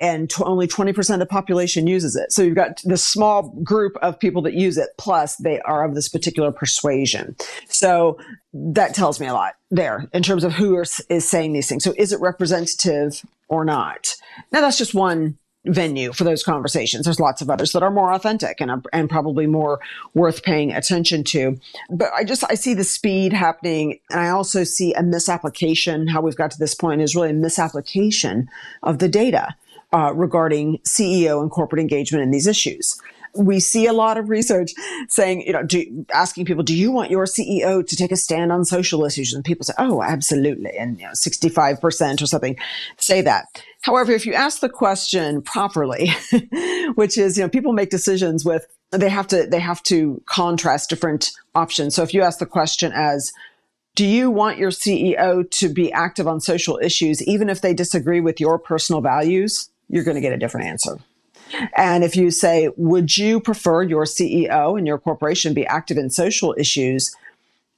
and 0.00 0.28
t- 0.30 0.42
only 0.42 0.66
20% 0.66 1.14
of 1.14 1.18
the 1.20 1.26
population 1.26 1.86
uses 1.86 2.16
it. 2.16 2.32
So 2.32 2.42
you've 2.42 2.56
got 2.56 2.80
this 2.84 3.06
small 3.06 3.50
group 3.62 3.96
of 4.02 4.18
people 4.18 4.42
that 4.42 4.54
use 4.54 4.78
it, 4.78 4.90
plus 4.96 5.36
they 5.36 5.60
are 5.60 5.84
of 5.84 5.94
this 5.94 6.08
particular 6.08 6.52
persuasion. 6.52 7.36
So 7.68 8.18
that 8.52 8.94
tells 8.94 9.20
me 9.20 9.26
a 9.26 9.34
lot 9.34 9.54
there 9.70 10.08
in 10.12 10.22
terms 10.22 10.44
of 10.44 10.52
who 10.52 10.80
is, 10.80 11.00
is 11.08 11.28
saying 11.28 11.52
these 11.52 11.68
things. 11.68 11.84
So 11.84 11.94
is 11.96 12.12
it 12.12 12.20
representative 12.20 13.24
or 13.48 13.64
not? 13.64 14.14
Now 14.52 14.60
that's 14.60 14.78
just 14.78 14.94
one 14.94 15.38
venue 15.66 16.12
for 16.12 16.24
those 16.24 16.42
conversations. 16.42 17.04
There's 17.04 17.20
lots 17.20 17.42
of 17.42 17.50
others 17.50 17.72
that 17.72 17.82
are 17.82 17.90
more 17.90 18.12
authentic 18.12 18.60
and, 18.60 18.86
and 18.92 19.10
probably 19.10 19.46
more 19.46 19.80
worth 20.14 20.42
paying 20.42 20.72
attention 20.72 21.24
to. 21.24 21.58
But 21.90 22.10
I 22.14 22.24
just, 22.24 22.44
I 22.48 22.54
see 22.54 22.74
the 22.74 22.84
speed 22.84 23.32
happening. 23.32 23.98
And 24.10 24.20
I 24.20 24.28
also 24.28 24.64
see 24.64 24.94
a 24.94 25.02
misapplication. 25.02 26.06
How 26.06 26.20
we've 26.20 26.36
got 26.36 26.50
to 26.52 26.58
this 26.58 26.74
point 26.74 27.02
is 27.02 27.14
really 27.14 27.30
a 27.30 27.34
misapplication 27.34 28.48
of 28.82 28.98
the 28.98 29.08
data 29.08 29.54
uh, 29.92 30.12
regarding 30.14 30.78
CEO 30.78 31.40
and 31.40 31.50
corporate 31.50 31.80
engagement 31.80 32.22
in 32.22 32.30
these 32.30 32.46
issues. 32.46 33.00
We 33.34 33.60
see 33.60 33.86
a 33.86 33.92
lot 33.92 34.18
of 34.18 34.28
research 34.28 34.72
saying, 35.08 35.42
you 35.42 35.52
know, 35.52 35.62
do, 35.62 36.06
asking 36.12 36.44
people, 36.44 36.62
do 36.62 36.74
you 36.74 36.90
want 36.90 37.10
your 37.10 37.24
CEO 37.24 37.86
to 37.86 37.96
take 37.96 38.12
a 38.12 38.16
stand 38.16 38.52
on 38.52 38.64
social 38.64 39.04
issues? 39.04 39.32
And 39.32 39.44
people 39.44 39.64
say, 39.64 39.74
oh, 39.78 40.02
absolutely. 40.02 40.76
And, 40.76 40.98
you 40.98 41.06
know, 41.06 41.12
65% 41.12 42.22
or 42.22 42.26
something 42.26 42.56
say 42.96 43.20
that. 43.22 43.46
However, 43.82 44.12
if 44.12 44.26
you 44.26 44.34
ask 44.34 44.60
the 44.60 44.68
question 44.68 45.42
properly, 45.42 46.10
which 46.94 47.16
is, 47.16 47.36
you 47.36 47.44
know, 47.44 47.48
people 47.48 47.72
make 47.72 47.90
decisions 47.90 48.44
with, 48.44 48.66
they 48.90 49.08
have 49.08 49.26
to, 49.28 49.46
they 49.46 49.60
have 49.60 49.82
to 49.84 50.22
contrast 50.26 50.90
different 50.90 51.30
options. 51.54 51.94
So 51.94 52.02
if 52.02 52.14
you 52.14 52.22
ask 52.22 52.38
the 52.38 52.46
question 52.46 52.92
as, 52.94 53.32
do 53.94 54.06
you 54.06 54.30
want 54.30 54.58
your 54.58 54.70
CEO 54.70 55.50
to 55.50 55.68
be 55.68 55.92
active 55.92 56.28
on 56.28 56.40
social 56.40 56.78
issues, 56.82 57.22
even 57.24 57.48
if 57.48 57.60
they 57.60 57.74
disagree 57.74 58.20
with 58.20 58.40
your 58.40 58.58
personal 58.58 59.00
values? 59.00 59.70
you're 59.88 60.04
going 60.04 60.14
to 60.14 60.20
get 60.20 60.32
a 60.32 60.36
different 60.36 60.66
answer. 60.66 60.98
And 61.76 62.04
if 62.04 62.16
you 62.16 62.30
say, 62.30 62.70
would 62.76 63.16
you 63.16 63.40
prefer 63.40 63.82
your 63.82 64.04
CEO 64.04 64.76
and 64.76 64.86
your 64.86 64.98
corporation 64.98 65.54
be 65.54 65.66
active 65.66 65.96
in 65.96 66.10
social 66.10 66.54
issues 66.58 67.14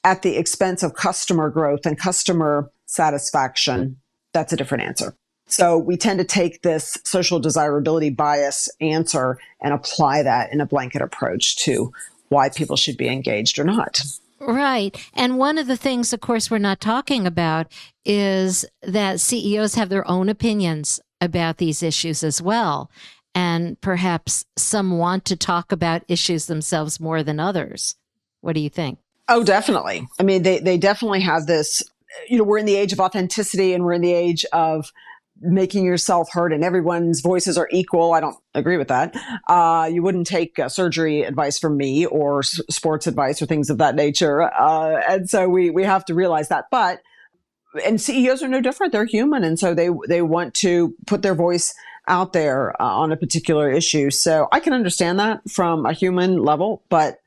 at 0.05 0.23
the 0.23 0.37
expense 0.37 0.83
of 0.83 0.95
customer 0.95 1.51
growth 1.51 1.87
and 1.87 1.99
customer 1.99 2.71
satisfaction? 2.87 3.97
That's 4.33 4.53
a 4.53 4.57
different 4.57 4.85
answer. 4.85 5.15
So 5.47 5.77
we 5.77 5.97
tend 5.97 6.19
to 6.21 6.25
take 6.25 6.63
this 6.63 6.97
social 7.05 7.41
desirability 7.41 8.11
bias 8.11 8.69
answer 8.81 9.39
and 9.61 9.75
apply 9.75 10.23
that 10.23 10.53
in 10.53 10.61
a 10.61 10.67
blanket 10.67 11.03
approach 11.03 11.57
to 11.65 11.93
why 12.29 12.49
people 12.49 12.77
should 12.77 12.97
be 12.97 13.09
engaged 13.09 13.59
or 13.59 13.65
not. 13.65 14.01
Right. 14.39 14.97
And 15.13 15.39
one 15.39 15.59
of 15.59 15.67
the 15.67 15.77
things, 15.77 16.13
of 16.13 16.21
course, 16.21 16.51
we're 16.51 16.59
not 16.59 16.81
talking 16.81 17.27
about 17.27 17.67
is 18.05 18.65
that 18.83 19.21
CEOs 19.21 19.75
have 19.75 19.91
their 19.91 20.09
own 20.09 20.29
opinions 20.29 21.01
about 21.21 21.59
these 21.59 21.83
issues 21.83 22.25
as 22.25 22.41
well. 22.41 22.91
And 23.35 23.81
perhaps 23.81 24.45
some 24.57 24.99
want 24.99 25.25
to 25.27 25.37
talk 25.37 25.73
about 25.73 26.03
issues 26.09 26.47
themselves 26.47 27.01
more 27.01 27.23
than 27.23 27.39
others. 27.39 27.97
What 28.41 28.55
do 28.55 28.61
you 28.61 28.71
think? 28.71 28.99
Oh, 29.29 29.45
definitely. 29.45 30.07
I 30.19 30.25
mean, 30.25 30.43
they, 30.43 30.59
they 30.59 30.77
definitely 30.77 31.21
have 31.21 31.47
this, 31.47 31.83
you 32.29 32.39
know, 32.39 32.45
we're 32.45 32.59
in 32.59 32.67
the 32.67 32.75
age 32.75 32.93
of 32.93 32.99
authenticity 32.99 33.73
and 33.73 33.85
we're 33.85 33.93
in 33.93 34.03
the 34.03 34.13
age 34.13 34.45
of 34.53 34.91
making 35.41 35.85
yourself 35.85 36.31
heard 36.33 36.53
and 36.53 36.65
everyone's 36.65 37.21
voices 37.21 37.57
are 37.57 37.69
equal. 37.71 38.13
I 38.13 38.21
don't 38.21 38.37
agree 38.55 38.77
with 38.77 38.89
that. 38.89 39.15
Uh, 39.49 39.89
you 39.91 40.03
wouldn't 40.03 40.27
take 40.27 40.59
uh, 40.59 40.69
surgery 40.69 41.23
advice 41.23 41.59
from 41.59 41.77
me 41.77 42.05
or 42.07 42.41
s- 42.41 42.61
sports 42.69 43.07
advice 43.07 43.41
or 43.41 43.47
things 43.47 43.71
of 43.71 43.79
that 43.79 43.95
nature. 43.95 44.43
Uh, 44.43 45.01
and 45.09 45.31
so 45.31 45.49
we, 45.49 45.71
we 45.71 45.85
have 45.85 46.05
to 46.07 46.15
realize 46.15 46.49
that. 46.49 46.65
But 46.71 47.01
and 47.87 48.01
CEOs 48.01 48.43
are 48.43 48.49
no 48.49 48.61
different. 48.61 48.93
They're 48.93 49.05
human. 49.05 49.45
And 49.45 49.59
so 49.59 49.75
they, 49.75 49.91
they 50.09 50.23
want 50.23 50.55
to 50.55 50.95
put 51.07 51.23
their 51.23 51.37
voice 51.37 51.73
out 52.11 52.33
there 52.33 52.81
uh, 52.81 52.85
on 52.85 53.13
a 53.13 53.17
particular 53.17 53.71
issue. 53.71 54.11
So 54.11 54.49
I 54.53 54.61
can 54.61 54.73
understand 54.73 55.19
that 55.21 55.49
from 55.49 55.87
a 55.87 55.93
human 55.93 56.43
level, 56.43 56.83
but 56.91 57.19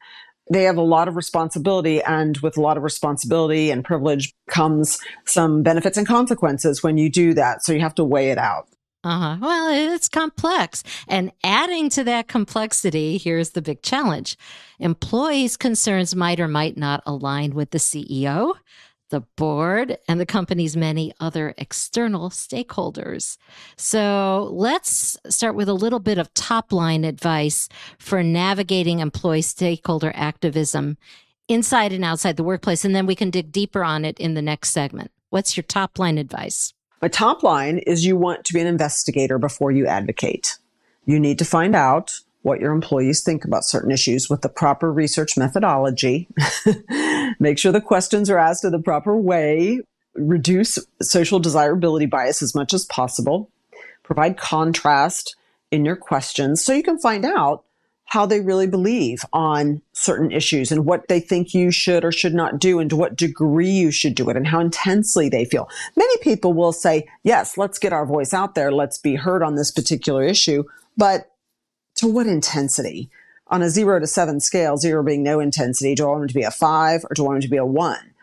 they 0.51 0.63
have 0.63 0.77
a 0.77 0.81
lot 0.81 1.07
of 1.07 1.15
responsibility 1.15 2.01
and 2.01 2.37
with 2.39 2.57
a 2.57 2.61
lot 2.61 2.77
of 2.77 2.83
responsibility 2.83 3.71
and 3.71 3.83
privilege 3.83 4.33
comes 4.49 4.99
some 5.25 5.63
benefits 5.63 5.97
and 5.97 6.05
consequences 6.05 6.83
when 6.83 6.97
you 6.97 7.09
do 7.09 7.33
that. 7.33 7.63
So 7.63 7.71
you 7.73 7.79
have 7.79 7.95
to 7.95 8.03
weigh 8.03 8.29
it 8.29 8.37
out. 8.37 8.67
Uh-huh. 9.05 9.37
Well, 9.41 9.93
it's 9.93 10.07
complex. 10.07 10.81
And 11.09 11.31
adding 11.43 11.89
to 11.89 12.05
that 12.05 12.29
complexity, 12.29 13.17
here's 13.17 13.49
the 13.49 13.61
big 13.61 13.81
challenge. 13.81 14.37
Employees' 14.79 15.57
concerns 15.57 16.15
might 16.15 16.39
or 16.39 16.47
might 16.47 16.77
not 16.77 17.03
align 17.05 17.53
with 17.53 17.71
the 17.71 17.79
CEO, 17.79 18.55
the 19.13 19.21
board, 19.37 19.95
and 20.07 20.19
the 20.19 20.25
company's 20.25 20.75
many 20.75 21.13
other 21.19 21.53
external 21.59 22.31
stakeholders. 22.31 23.37
So 23.77 24.49
let's 24.51 25.15
start 25.29 25.53
with 25.53 25.69
a 25.69 25.73
little 25.73 25.99
bit 25.99 26.17
of 26.17 26.33
top 26.33 26.73
line 26.73 27.03
advice 27.03 27.69
for 27.99 28.23
navigating 28.23 28.99
employee 28.99 29.43
stakeholder 29.43 30.11
activism 30.15 30.97
inside 31.47 31.93
and 31.93 32.03
outside 32.03 32.37
the 32.37 32.43
workplace. 32.43 32.83
And 32.83 32.95
then 32.95 33.05
we 33.05 33.15
can 33.15 33.29
dig 33.29 33.51
deeper 33.51 33.83
on 33.83 34.03
it 34.03 34.19
in 34.19 34.33
the 34.33 34.41
next 34.41 34.71
segment. 34.71 35.11
What's 35.29 35.55
your 35.55 35.63
top 35.63 35.99
line 35.99 36.17
advice? 36.17 36.73
My 36.99 37.07
top 37.07 37.43
line 37.43 37.77
is 37.77 38.03
you 38.03 38.17
want 38.17 38.45
to 38.45 38.53
be 38.53 38.61
an 38.61 38.67
investigator 38.67 39.37
before 39.37 39.71
you 39.71 39.85
advocate. 39.85 40.57
You 41.05 41.19
need 41.19 41.37
to 41.37 41.45
find 41.45 41.75
out 41.75 42.13
what 42.41 42.59
your 42.59 42.71
employees 42.71 43.21
think 43.21 43.45
about 43.45 43.63
certain 43.63 43.91
issues 43.91 44.27
with 44.27 44.41
the 44.41 44.49
proper 44.49 44.91
research 44.91 45.37
methodology. 45.37 46.27
Make 47.39 47.57
sure 47.57 47.71
the 47.71 47.81
questions 47.81 48.29
are 48.29 48.37
asked 48.37 48.63
in 48.63 48.71
the 48.71 48.79
proper 48.79 49.15
way. 49.15 49.81
Reduce 50.15 50.79
social 51.01 51.39
desirability 51.39 52.05
bias 52.05 52.41
as 52.41 52.53
much 52.53 52.73
as 52.73 52.85
possible. 52.85 53.49
Provide 54.03 54.37
contrast 54.37 55.35
in 55.71 55.85
your 55.85 55.95
questions 55.95 56.63
so 56.63 56.73
you 56.73 56.83
can 56.83 56.99
find 56.99 57.25
out 57.25 57.63
how 58.05 58.25
they 58.27 58.41
really 58.41 58.67
believe 58.67 59.25
on 59.33 59.81
certain 59.93 60.31
issues 60.31 60.71
and 60.71 60.85
what 60.85 61.07
they 61.07 61.19
think 61.19 61.53
you 61.53 61.71
should 61.71 62.05
or 62.05 62.11
should 62.11 62.33
not 62.33 62.59
do 62.59 62.79
and 62.79 62.89
to 62.89 62.95
what 62.95 63.15
degree 63.15 63.71
you 63.71 63.89
should 63.89 64.13
do 64.13 64.29
it 64.29 64.37
and 64.37 64.45
how 64.45 64.59
intensely 64.59 65.29
they 65.29 65.45
feel. 65.45 65.67
Many 65.95 66.17
people 66.17 66.53
will 66.53 66.73
say, 66.73 67.07
yes, 67.23 67.57
let's 67.57 67.79
get 67.79 67.93
our 67.93 68.05
voice 68.05 68.33
out 68.33 68.53
there. 68.53 68.71
Let's 68.71 68.99
be 68.99 69.15
heard 69.15 69.41
on 69.41 69.55
this 69.55 69.71
particular 69.71 70.23
issue. 70.23 70.63
But 70.95 71.31
to 71.95 72.07
what 72.07 72.27
intensity? 72.27 73.09
On 73.53 73.61
a 73.61 73.69
zero 73.69 73.99
to 73.99 74.07
seven 74.07 74.41
scale, 74.41 74.75
zero 74.75 75.01
being 75.03 75.23
no 75.23 75.39
intensity, 75.39 75.95
do 75.95 76.03
I 76.03 76.07
want 76.07 76.21
them 76.21 76.27
to 76.27 76.33
be 76.33 76.43
a 76.43 76.51
five 76.51 77.05
or 77.05 77.13
do 77.13 77.23
I 77.23 77.27
want 77.27 77.35
them 77.35 77.41
to 77.43 77.49
be 77.49 77.57
a 77.57 77.65
one? 77.65 78.13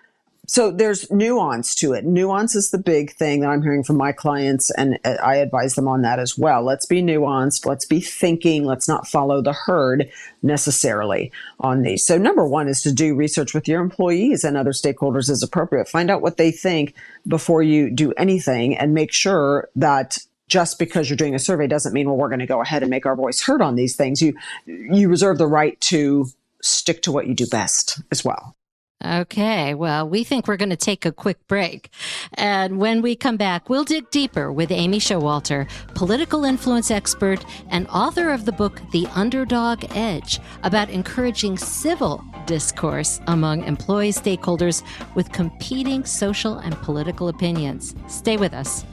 so 0.50 0.72
there's 0.72 1.08
nuance 1.12 1.76
to 1.76 1.92
it. 1.92 2.04
Nuance 2.04 2.56
is 2.56 2.72
the 2.72 2.78
big 2.78 3.12
thing 3.12 3.40
that 3.40 3.50
I'm 3.50 3.62
hearing 3.62 3.84
from 3.84 3.96
my 3.96 4.10
clients, 4.10 4.68
and 4.72 4.98
uh, 5.04 5.14
I 5.22 5.36
advise 5.36 5.76
them 5.76 5.86
on 5.86 6.02
that 6.02 6.18
as 6.18 6.36
well. 6.36 6.64
Let's 6.64 6.86
be 6.86 7.02
nuanced. 7.02 7.66
Let's 7.66 7.84
be 7.84 8.00
thinking. 8.00 8.64
Let's 8.64 8.88
not 8.88 9.06
follow 9.06 9.42
the 9.42 9.52
herd 9.52 10.10
necessarily 10.42 11.30
on 11.60 11.82
these. 11.82 12.04
So 12.04 12.18
number 12.18 12.44
one 12.44 12.66
is 12.66 12.82
to 12.82 12.92
do 12.92 13.14
research 13.14 13.54
with 13.54 13.68
your 13.68 13.80
employees 13.80 14.42
and 14.42 14.56
other 14.56 14.72
stakeholders 14.72 15.30
as 15.30 15.44
appropriate. 15.44 15.88
Find 15.88 16.10
out 16.10 16.20
what 16.20 16.36
they 16.36 16.50
think 16.50 16.96
before 17.28 17.62
you 17.62 17.88
do 17.88 18.10
anything, 18.14 18.76
and 18.76 18.92
make 18.92 19.12
sure 19.12 19.68
that 19.76 20.18
just 20.50 20.78
because 20.78 21.08
you're 21.08 21.16
doing 21.16 21.34
a 21.34 21.38
survey 21.38 21.66
doesn't 21.66 21.94
mean 21.94 22.06
well 22.06 22.16
we're 22.16 22.28
going 22.28 22.40
to 22.40 22.46
go 22.46 22.60
ahead 22.60 22.82
and 22.82 22.90
make 22.90 23.06
our 23.06 23.16
voice 23.16 23.40
heard 23.40 23.62
on 23.62 23.76
these 23.76 23.96
things. 23.96 24.20
You 24.20 24.34
you 24.66 25.08
reserve 25.08 25.38
the 25.38 25.46
right 25.46 25.80
to 25.82 26.26
stick 26.60 27.02
to 27.02 27.12
what 27.12 27.26
you 27.26 27.34
do 27.34 27.46
best 27.46 28.02
as 28.10 28.24
well. 28.24 28.56
Okay, 29.02 29.72
well, 29.72 30.06
we 30.06 30.24
think 30.24 30.46
we're 30.46 30.58
going 30.58 30.68
to 30.68 30.76
take 30.76 31.06
a 31.06 31.12
quick 31.12 31.38
break. 31.48 31.88
And 32.34 32.78
when 32.78 33.00
we 33.00 33.16
come 33.16 33.38
back, 33.38 33.70
we'll 33.70 33.84
dig 33.84 34.10
deeper 34.10 34.52
with 34.52 34.70
Amy 34.70 34.98
Showalter, 34.98 35.70
political 35.94 36.44
influence 36.44 36.90
expert 36.90 37.42
and 37.70 37.88
author 37.88 38.30
of 38.30 38.44
the 38.44 38.52
book 38.52 38.82
The 38.92 39.06
Underdog 39.14 39.86
Edge, 39.96 40.38
about 40.64 40.90
encouraging 40.90 41.56
civil 41.56 42.22
discourse 42.44 43.22
among 43.26 43.64
employee 43.64 44.12
stakeholders 44.12 44.82
with 45.14 45.32
competing 45.32 46.04
social 46.04 46.58
and 46.58 46.76
political 46.82 47.28
opinions. 47.28 47.94
Stay 48.06 48.36
with 48.36 48.52
us. 48.52 48.84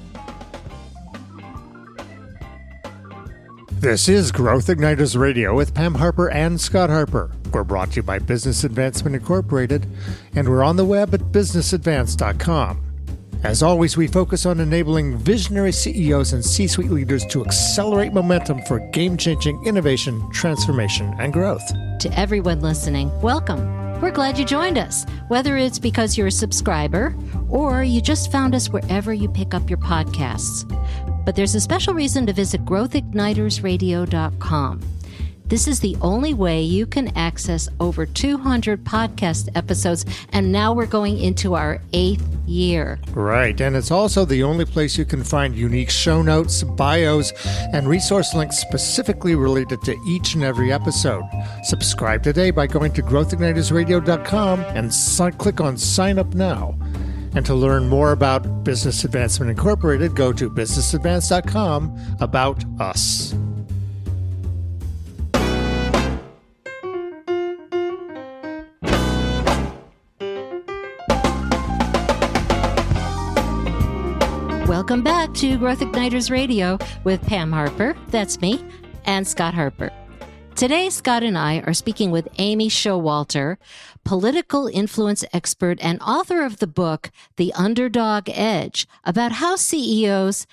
This 3.79 4.09
is 4.09 4.31
Growth 4.31 4.65
Igniters 4.67 5.15
Radio 5.15 5.55
with 5.55 5.75
Pam 5.75 5.93
Harper 5.93 6.31
and 6.31 6.59
Scott 6.59 6.89
Harper. 6.89 7.29
We're 7.53 7.63
brought 7.63 7.91
to 7.91 7.97
you 7.97 8.01
by 8.01 8.17
Business 8.17 8.63
Advancement 8.63 9.15
Incorporated, 9.15 9.85
and 10.33 10.49
we're 10.49 10.63
on 10.63 10.77
the 10.77 10.83
web 10.83 11.13
at 11.13 11.19
businessadvance.com. 11.19 12.81
As 13.43 13.61
always, 13.61 13.95
we 13.95 14.07
focus 14.07 14.47
on 14.47 14.59
enabling 14.59 15.17
visionary 15.17 15.71
CEOs 15.71 16.33
and 16.33 16.43
C 16.43 16.65
suite 16.65 16.89
leaders 16.89 17.23
to 17.27 17.45
accelerate 17.45 18.13
momentum 18.13 18.63
for 18.63 18.79
game 18.93 19.15
changing 19.15 19.63
innovation, 19.63 20.27
transformation, 20.31 21.13
and 21.19 21.31
growth. 21.31 21.71
To 21.99 22.19
everyone 22.19 22.61
listening, 22.61 23.11
welcome. 23.21 23.77
We're 24.01 24.09
glad 24.11 24.39
you 24.39 24.45
joined 24.45 24.79
us, 24.79 25.05
whether 25.27 25.55
it's 25.55 25.77
because 25.77 26.17
you're 26.17 26.27
a 26.27 26.31
subscriber 26.31 27.15
or 27.47 27.83
you 27.83 28.01
just 28.01 28.31
found 28.31 28.55
us 28.55 28.71
wherever 28.71 29.13
you 29.13 29.29
pick 29.29 29.53
up 29.53 29.69
your 29.69 29.79
podcasts. 29.79 30.65
But 31.27 31.35
there's 31.35 31.53
a 31.55 31.59
special 31.59 31.93
reason 31.93 32.25
to 32.27 32.31
visit 32.31 32.63
growthignitersradio.com. 32.63 34.81
This 35.45 35.67
is 35.67 35.81
the 35.81 35.97
only 36.01 36.33
way 36.33 36.61
you 36.61 36.85
can 36.85 37.09
access 37.17 37.67
over 37.81 38.05
200 38.05 38.85
podcast 38.85 39.49
episodes, 39.53 40.05
and 40.31 40.53
now 40.53 40.71
we're 40.71 40.85
going 40.85 41.19
into 41.19 41.53
our 41.53 41.81
eighth 41.91 42.25
year. 42.45 42.97
Right, 43.11 43.59
and 43.59 43.75
it's 43.75 43.91
also 43.91 44.23
the 44.23 44.41
only 44.41 44.63
place 44.63 44.97
you 44.97 45.03
can 45.03 45.21
find 45.21 45.53
unique 45.53 45.89
show 45.89 46.21
notes, 46.21 46.63
bios, 46.63 47.33
and 47.73 47.89
resource 47.89 48.33
links 48.33 48.59
specifically 48.59 49.35
related 49.35 49.81
to 49.81 49.97
each 50.07 50.33
and 50.33 50.45
every 50.45 50.71
episode. 50.71 51.25
Subscribe 51.65 52.23
today 52.23 52.51
by 52.51 52.67
going 52.67 52.93
to 52.93 53.03
growthignitersradio.com 53.03 54.61
and 54.61 54.93
click 55.37 55.59
on 55.59 55.77
Sign 55.77 56.19
Up 56.19 56.33
Now. 56.33 56.77
And 57.37 57.45
to 57.45 57.53
learn 57.53 57.87
more 57.87 58.13
about 58.13 58.63
Business 58.63 59.03
Advancement 59.03 59.51
Incorporated, 59.51 60.15
go 60.15 60.33
to 60.33 60.49
businessadvance.com 60.49 62.17
about 62.19 62.65
us. 62.79 63.31
Welcome 74.67 75.03
back 75.03 75.31
to 75.35 75.59
Growth 75.59 75.81
Igniters 75.81 76.31
Radio 76.31 76.79
with 77.03 77.21
Pam 77.21 77.51
Harper, 77.51 77.95
that's 78.07 78.41
me, 78.41 78.65
and 79.05 79.27
Scott 79.27 79.53
Harper. 79.53 79.91
Today, 80.57 80.89
Scott 80.89 81.21
and 81.21 81.37
I 81.37 81.59
are 81.67 81.73
speaking 81.75 82.09
with 82.09 82.27
Amy 82.39 82.67
Showalter, 82.67 83.57
political 84.03 84.65
influence 84.65 85.23
expert 85.31 85.77
and 85.83 86.01
author 86.01 86.43
of 86.43 86.57
the 86.57 86.65
book, 86.65 87.11
The 87.35 87.53
Underdog 87.53 88.27
Edge, 88.27 88.87
about 89.03 89.33
how 89.33 89.55
CEOs 89.55 90.47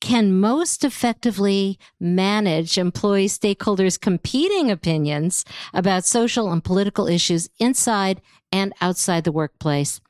can 0.00 0.40
most 0.40 0.84
effectively 0.84 1.78
manage 2.00 2.78
employee 2.78 3.28
stakeholders' 3.28 4.00
competing 4.00 4.70
opinions 4.70 5.44
about 5.74 6.06
social 6.06 6.50
and 6.50 6.64
political 6.64 7.06
issues 7.06 7.50
inside 7.58 8.22
and 8.50 8.72
outside 8.80 9.24
the 9.24 9.32
workplace. 9.32 10.00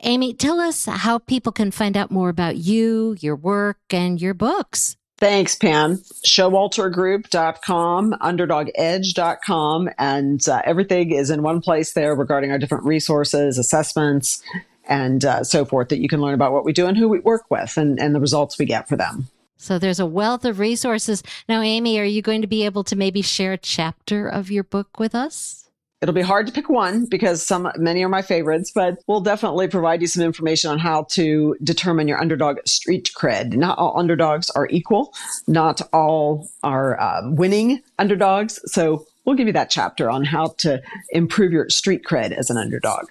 Amy, 0.00 0.34
tell 0.34 0.60
us 0.60 0.84
how 0.84 1.16
people 1.16 1.50
can 1.50 1.70
find 1.70 1.96
out 1.96 2.10
more 2.10 2.28
about 2.28 2.58
you, 2.58 3.16
your 3.20 3.36
work, 3.36 3.78
and 3.88 4.20
your 4.20 4.34
books. 4.34 4.98
Thanks, 5.22 5.54
Pam. 5.54 5.98
Showaltergroup.com, 6.26 8.12
underdogedge.com, 8.20 9.90
and 9.96 10.48
uh, 10.48 10.62
everything 10.64 11.12
is 11.12 11.30
in 11.30 11.44
one 11.44 11.60
place 11.60 11.92
there 11.92 12.16
regarding 12.16 12.50
our 12.50 12.58
different 12.58 12.82
resources, 12.84 13.56
assessments, 13.56 14.42
and 14.88 15.24
uh, 15.24 15.44
so 15.44 15.64
forth 15.64 15.90
that 15.90 16.00
you 16.00 16.08
can 16.08 16.20
learn 16.20 16.34
about 16.34 16.50
what 16.50 16.64
we 16.64 16.72
do 16.72 16.88
and 16.88 16.96
who 16.98 17.08
we 17.08 17.20
work 17.20 17.48
with 17.52 17.76
and, 17.76 18.00
and 18.00 18.16
the 18.16 18.20
results 18.20 18.58
we 18.58 18.64
get 18.64 18.88
for 18.88 18.96
them. 18.96 19.28
So 19.58 19.78
there's 19.78 20.00
a 20.00 20.06
wealth 20.06 20.44
of 20.44 20.58
resources. 20.58 21.22
Now, 21.48 21.60
Amy, 21.60 22.00
are 22.00 22.04
you 22.04 22.20
going 22.20 22.42
to 22.42 22.48
be 22.48 22.64
able 22.64 22.82
to 22.82 22.96
maybe 22.96 23.22
share 23.22 23.52
a 23.52 23.58
chapter 23.58 24.26
of 24.26 24.50
your 24.50 24.64
book 24.64 24.98
with 24.98 25.14
us? 25.14 25.61
It'll 26.02 26.12
be 26.12 26.20
hard 26.20 26.48
to 26.48 26.52
pick 26.52 26.68
one 26.68 27.06
because 27.06 27.46
some 27.46 27.70
many 27.76 28.02
are 28.02 28.08
my 28.08 28.22
favorites, 28.22 28.72
but 28.74 28.98
we'll 29.06 29.20
definitely 29.20 29.68
provide 29.68 30.00
you 30.00 30.08
some 30.08 30.24
information 30.24 30.68
on 30.68 30.80
how 30.80 31.04
to 31.10 31.56
determine 31.62 32.08
your 32.08 32.20
underdog 32.20 32.58
street 32.66 33.12
cred. 33.16 33.54
Not 33.54 33.78
all 33.78 33.96
underdogs 33.96 34.50
are 34.50 34.66
equal. 34.68 35.14
Not 35.46 35.80
all 35.92 36.48
are 36.64 37.00
uh, 37.00 37.30
winning 37.30 37.82
underdogs. 38.00 38.58
So 38.64 39.06
we'll 39.24 39.36
give 39.36 39.46
you 39.46 39.52
that 39.52 39.70
chapter 39.70 40.10
on 40.10 40.24
how 40.24 40.54
to 40.58 40.82
improve 41.10 41.52
your 41.52 41.68
street 41.68 42.02
cred 42.04 42.32
as 42.32 42.50
an 42.50 42.56
underdog. 42.56 43.04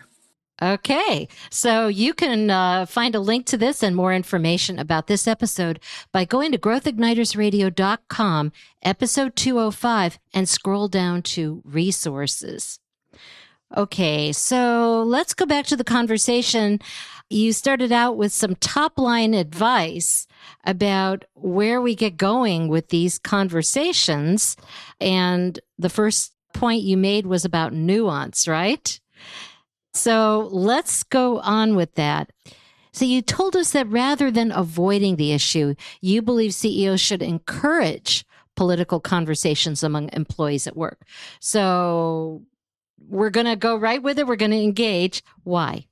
Okay. 0.62 1.30
So 1.50 1.88
you 1.88 2.14
can 2.14 2.50
uh, 2.52 2.86
find 2.86 3.16
a 3.16 3.22
link 3.22 3.46
to 3.48 3.58
this 3.58 3.82
and 3.82 3.96
more 3.96 4.14
information 4.14 4.78
about 4.78 5.08
this 5.08 5.28
episode 5.28 5.80
by 6.12 6.26
going 6.26 6.52
to 6.52 6.60
growthignitersradio.com, 6.60 8.52
episode 8.84 9.36
205, 9.36 10.20
and 10.34 10.48
scroll 10.48 10.88
down 10.88 11.22
to 11.24 11.64
resources. 11.66 12.81
Okay, 13.76 14.34
so 14.34 15.04
let's 15.04 15.34
go 15.34 15.46
back 15.46 15.66
to 15.68 15.78
the 15.78 15.84
conversation. 15.84 16.80
you 17.30 17.54
started 17.54 17.94
out 17.94 18.18
with 18.18 18.34
some 18.34 18.56
top 18.56 19.00
line 19.00 19.34
advice 19.34 20.28
about 20.66 21.24
where 21.34 21.82
we 21.82 21.96
get 21.96 22.18
going 22.18 22.68
with 22.68 22.90
these 22.90 23.18
conversations. 23.18 24.58
And 25.00 25.58
the 25.80 25.90
first 25.90 26.34
point 26.54 26.84
you 26.84 26.98
made 26.98 27.26
was 27.26 27.46
about 27.46 27.72
nuance, 27.74 28.50
right? 28.50 29.00
So 29.94 30.50
let's 30.52 31.04
go 31.04 31.40
on 31.40 31.76
with 31.76 31.96
that. 31.96 32.32
So 32.92 33.06
you 33.06 33.22
told 33.22 33.56
us 33.56 33.72
that 33.72 33.88
rather 33.88 34.30
than 34.30 34.52
avoiding 34.52 35.16
the 35.16 35.32
issue, 35.32 35.76
you 36.02 36.22
believe 36.22 36.54
CEOs 36.54 37.00
should 37.00 37.22
encourage 37.22 38.26
political 38.58 39.00
conversations 39.00 39.82
among 39.82 40.10
employees 40.12 40.68
at 40.68 40.76
work. 40.76 41.02
So 41.40 42.44
we're 43.10 43.30
going 43.30 43.46
to 43.46 43.56
go 43.56 43.76
right 43.76 44.02
with 44.02 44.20
it. 44.20 44.28
We're 44.28 44.36
going 44.36 44.52
to 44.52 44.62
engage. 44.62 45.24
Why? 45.44 45.86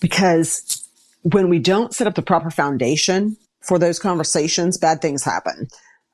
Because 0.00 0.88
when 1.22 1.48
we 1.48 1.58
don't 1.58 1.94
set 1.94 2.06
up 2.06 2.14
the 2.14 2.22
proper 2.22 2.50
foundation 2.50 3.36
for 3.60 3.78
those 3.78 3.98
conversations, 3.98 4.78
bad 4.78 5.00
things 5.00 5.24
happen. 5.24 5.68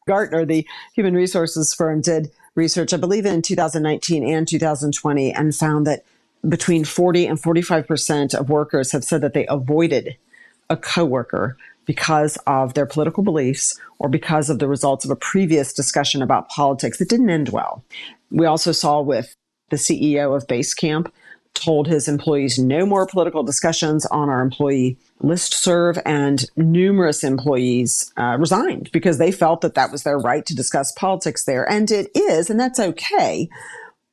Gartner, 0.07 0.45
the 0.45 0.67
human 0.95 1.15
resources 1.15 1.75
firm, 1.75 2.01
did 2.01 2.31
research, 2.55 2.93
I 2.93 2.97
believe 2.97 3.27
in 3.27 3.43
2019 3.43 4.29
and 4.29 4.47
2020, 4.47 5.33
and 5.33 5.55
found 5.55 5.87
that 5.87 6.05
between 6.49 6.85
40 6.85 7.27
and 7.27 7.41
45% 7.41 8.35
of 8.35 8.49
workers 8.49 8.93
have 8.93 9.05
said 9.05 9.21
that 9.21 9.33
they 9.33 9.47
avoided 9.47 10.17
a 10.69 10.77
coworker 10.77 11.57
because 11.85 12.37
of 12.47 12.75
their 12.75 12.87
political 12.87 13.23
beliefs 13.23 13.79
or 13.99 14.09
because 14.09 14.51
of 14.51 14.59
the 14.59 14.69
results 14.69 15.05
of 15.05 15.11
a 15.11 15.17
previous 15.17 15.73
discussion 15.73 16.23
about 16.23 16.49
politics 16.49 16.99
that 16.99 17.09
didn't 17.09 17.31
end 17.31 17.51
well. 17.51 17.85
We 18.31 18.47
also 18.47 18.73
saw 18.73 19.01
with 19.01 19.37
the 19.73 19.79
CEO 19.79 20.37
of 20.37 20.47
Basecamp 20.47 21.11
told 21.55 21.88
his 21.88 22.07
employees 22.07 22.59
no 22.59 22.87
more 22.87 23.07
political 23.07 23.43
discussions 23.43 24.07
on 24.07 24.29
our 24.29 24.41
employee 24.41 24.97
list 25.21 25.55
serve 25.55 25.99
and 26.07 26.45
numerous 26.57 27.25
employees 27.25 28.12
uh, 28.17 28.37
resigned 28.38 28.91
because 28.93 29.19
they 29.19 29.33
felt 29.33 29.61
that 29.62 29.75
that 29.75 29.91
was 29.91 30.02
their 30.02 30.19
right 30.19 30.47
to 30.47 30.55
discuss 30.55 30.93
politics 30.93 31.45
there 31.45 31.71
and 31.71 31.91
it 31.91 32.11
is 32.14 32.49
and 32.49 32.59
that's 32.59 32.81
okay 32.81 33.49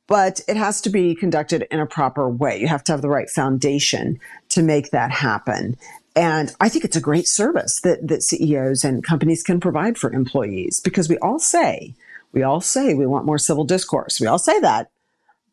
but 0.06 0.40
it 0.48 0.56
has 0.56 0.80
to 0.80 0.90
be 0.90 1.14
conducted 1.14 1.66
in 1.70 1.80
a 1.80 1.86
proper 1.86 2.28
way 2.28 2.60
you 2.60 2.68
have 2.68 2.84
to 2.84 2.92
have 2.92 3.00
the 3.00 3.08
right 3.08 3.30
foundation 3.30 4.20
to 4.50 4.62
make 4.62 4.90
that 4.90 5.10
happen 5.10 5.76
and 6.16 6.52
I 6.60 6.68
think 6.68 6.84
it's 6.84 6.96
a 6.96 7.00
great 7.00 7.28
service 7.28 7.80
that, 7.82 8.06
that 8.08 8.22
CEOs 8.22 8.84
and 8.84 9.04
companies 9.04 9.42
can 9.42 9.60
provide 9.60 9.96
for 9.96 10.12
employees 10.12 10.80
because 10.80 11.08
we 11.08 11.16
all 11.18 11.38
say, 11.38 11.94
we 12.32 12.42
all 12.42 12.60
say 12.60 12.94
we 12.94 13.06
want 13.06 13.26
more 13.26 13.38
civil 13.38 13.64
discourse. 13.64 14.20
We 14.20 14.26
all 14.26 14.38
say 14.38 14.58
that. 14.60 14.90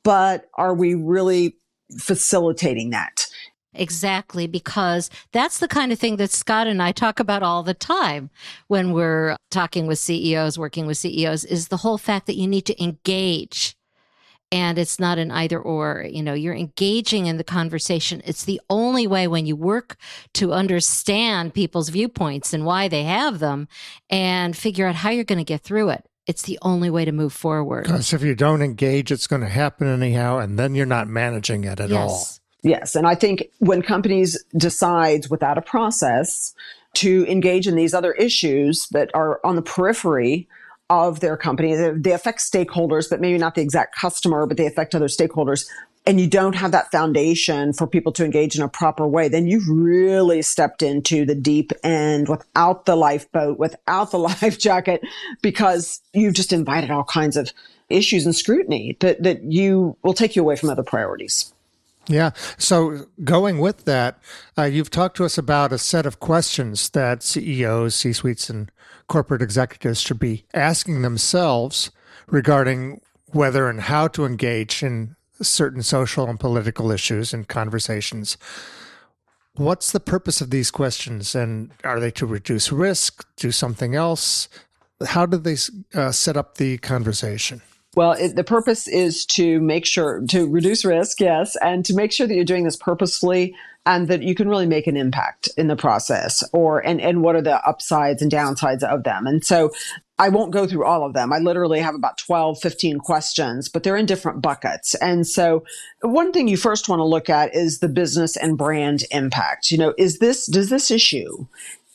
But 0.08 0.46
are 0.54 0.74
we 0.74 0.96
really 0.96 1.58
facilitating 2.00 2.92
that? 2.92 3.28
Exactly, 3.74 4.48
because 4.48 5.10
that's 5.34 5.60
the 5.60 5.68
kind 5.68 5.92
of 5.92 6.00
thing 6.00 6.16
that 6.16 6.32
Scott 6.32 6.66
and 6.66 6.82
I 6.82 6.94
talk 6.94 7.20
about 7.20 7.44
all 7.44 7.62
the 7.62 7.74
time 7.74 8.30
when 8.68 8.94
we're 8.94 9.36
talking 9.52 9.86
with 9.86 10.00
CEOs, 10.00 10.58
working 10.58 10.88
with 10.88 10.96
CEOs, 10.98 11.44
is 11.44 11.68
the 11.68 11.76
whole 11.76 11.98
fact 11.98 12.26
that 12.28 12.38
you 12.38 12.48
need 12.48 12.66
to 12.68 12.82
engage. 12.82 13.76
And 14.50 14.78
it's 14.78 14.98
not 14.98 15.18
an 15.18 15.30
either 15.30 15.60
or 15.60 16.06
you 16.10 16.24
know 16.24 16.34
you're 16.34 16.56
engaging 16.56 17.26
in 17.26 17.36
the 17.36 17.44
conversation. 17.44 18.22
It's 18.24 18.46
the 18.46 18.62
only 18.70 19.08
way 19.08 19.28
when 19.28 19.46
you 19.46 19.58
work 19.58 19.98
to 20.36 20.54
understand 20.54 21.54
people's 21.54 21.90
viewpoints 21.90 22.54
and 22.54 22.64
why 22.66 22.88
they 22.88 23.04
have 23.04 23.40
them 23.40 23.68
and 24.10 24.56
figure 24.56 24.88
out 24.88 24.96
how 24.96 25.10
you're 25.10 25.26
going 25.26 25.38
to 25.38 25.44
get 25.44 25.64
through 25.64 25.90
it 25.90 26.06
it's 26.28 26.44
the 26.44 26.60
only 26.62 26.90
way 26.90 27.06
to 27.06 27.12
move 27.12 27.34
forward 27.34 27.84
because 27.84 28.14
if 28.14 28.22
you 28.22 28.36
don't 28.36 28.62
engage 28.62 29.12
it's 29.12 29.28
going 29.28 29.42
to 29.42 29.50
happen 29.50 29.88
anyhow 29.88 30.38
and 30.38 30.60
then 30.60 30.76
you're 30.76 30.86
not 30.86 31.08
managing 31.08 31.64
it 31.64 31.80
at 31.80 31.90
yes. 31.90 31.98
all 31.98 32.28
yes 32.70 32.96
and 32.96 33.08
i 33.08 33.16
think 33.16 33.50
when 33.60 33.82
companies 33.82 34.42
decide 34.56 35.26
without 35.30 35.58
a 35.58 35.62
process 35.62 36.54
to 36.94 37.26
engage 37.28 37.68
in 37.68 37.76
these 37.76 37.94
other 37.94 38.14
issues 38.14 38.88
that 38.90 39.12
are 39.14 39.40
on 39.44 39.56
the 39.56 39.62
periphery 39.62 40.48
of 40.90 41.20
their 41.20 41.36
company. 41.36 41.76
They 41.76 42.14
affect 42.14 42.40
stakeholders, 42.40 43.10
but 43.10 43.20
maybe 43.20 43.38
not 43.38 43.56
the 43.56 43.62
exact 43.62 43.96
customer, 43.96 44.46
but 44.46 44.58
they 44.58 44.66
affect 44.66 44.96
other 44.96 45.08
stakeholders. 45.08 45.68
And 46.08 46.22
you 46.22 46.28
don't 46.28 46.56
have 46.56 46.72
that 46.72 46.90
foundation 46.90 47.74
for 47.74 47.86
people 47.86 48.14
to 48.14 48.24
engage 48.24 48.56
in 48.56 48.64
a 48.64 48.70
proper 48.70 49.06
way, 49.06 49.28
then 49.28 49.46
you've 49.46 49.68
really 49.68 50.42
stepped 50.42 50.82
into 50.82 51.26
the 51.26 51.36
deep 51.36 51.74
end 51.84 52.30
without 52.30 52.86
the 52.86 52.96
lifeboat, 52.96 53.60
without 53.60 54.12
the 54.12 54.18
life 54.42 54.58
jacket, 54.58 55.02
because 55.42 56.02
you've 56.14 56.34
just 56.34 56.54
invited 56.54 56.92
all 56.92 57.04
kinds 57.04 57.36
of 57.36 57.52
issues 57.90 58.26
and 58.26 58.34
scrutiny 58.34 58.96
that, 59.02 59.22
that 59.22 59.44
you 59.44 59.98
will 60.02 60.14
take 60.14 60.36
you 60.36 60.42
away 60.42 60.56
from 60.56 60.70
other 60.70 60.84
priorities. 60.84 61.54
Yeah. 62.08 62.32
So 62.58 63.08
going 63.24 63.60
with 63.60 63.84
that, 63.84 64.18
uh, 64.58 64.64
you've 64.64 64.90
talked 64.90 65.18
to 65.18 65.26
us 65.26 65.38
about 65.38 65.74
a 65.74 65.78
set 65.78 66.06
of 66.06 66.22
questions 66.22 66.90
that 66.92 67.22
CEOs, 67.22 67.96
C 67.96 68.14
suites, 68.14 68.50
and 68.50 68.72
corporate 69.08 69.42
executives 69.42 70.00
should 70.00 70.20
be 70.20 70.46
asking 70.54 71.02
themselves 71.02 71.92
regarding 72.28 73.02
whether 73.28 73.70
and 73.70 73.82
how 73.82 74.08
to 74.08 74.26
engage 74.26 74.84
in 74.84 75.18
certain 75.42 75.84
social 75.84 76.28
and 76.28 76.40
political 76.40 76.92
issues 76.92 77.34
and 77.34 77.48
conversations. 77.48 78.38
What's 79.56 79.92
the 79.92 80.00
purpose 80.00 80.40
of 80.40 80.52
these 80.52 80.70
questions? 80.70 81.34
And 81.34 81.72
are 81.84 82.00
they 82.00 82.12
to 82.12 82.26
reduce 82.26 82.72
risk, 82.72 83.28
do 83.38 83.52
something 83.52 83.96
else? 83.96 84.50
How 85.06 85.26
do 85.26 85.38
they 85.38 85.58
uh, 85.94 86.12
set 86.12 86.38
up 86.38 86.56
the 86.56 86.78
conversation? 86.78 87.62
Well, 87.96 88.12
it, 88.12 88.36
the 88.36 88.44
purpose 88.44 88.88
is 88.88 89.26
to 89.28 89.60
make 89.60 89.86
sure 89.86 90.22
to 90.30 90.48
reduce 90.48 90.86
risk, 90.86 91.20
yes, 91.20 91.56
and 91.62 91.84
to 91.86 91.96
make 91.96 92.12
sure 92.12 92.28
that 92.28 92.36
you're 92.36 92.46
doing 92.46 92.64
this 92.64 92.76
purposefully 92.76 93.56
and 93.88 94.10
that 94.10 94.22
you 94.22 94.36
can 94.36 94.50
really 94.50 94.68
make 94.68 94.86
an 94.86 94.98
impact 94.98 95.50
in 95.58 95.68
the 95.68 95.76
process 95.76 96.44
or 96.52 96.86
and 96.86 97.00
and 97.02 97.24
what 97.24 97.36
are 97.36 97.42
the 97.42 97.66
upsides 97.68 98.22
and 98.22 98.32
downsides 98.32 98.84
of 98.84 99.04
them. 99.04 99.26
And 99.26 99.44
so 99.44 99.72
I 100.20 100.30
won't 100.30 100.52
go 100.52 100.68
through 100.68 100.84
all 100.84 101.06
of 101.06 101.14
them. 101.14 101.32
I 101.32 101.38
literally 101.38 101.80
have 101.80 101.96
about 101.96 102.18
12, 102.18 102.60
15 102.60 103.00
questions, 103.00 103.70
but 103.70 103.84
they're 103.84 103.96
in 103.96 104.06
different 104.08 104.42
buckets. 104.42 104.94
And 104.96 105.26
so 105.26 105.64
one 106.02 106.34
thing 106.34 106.48
you 106.48 106.58
first 106.58 106.90
want 106.90 107.00
to 107.00 107.06
look 107.06 107.30
at 107.30 107.56
is 107.56 107.80
the 107.80 107.88
business 107.88 108.36
and 108.36 108.58
brand 108.58 109.06
impact. 109.12 109.72
You 109.72 109.78
know, 109.78 109.94
is 109.98 110.20
this 110.20 110.46
does 110.46 110.70
this 110.70 110.92
issue 110.92 111.48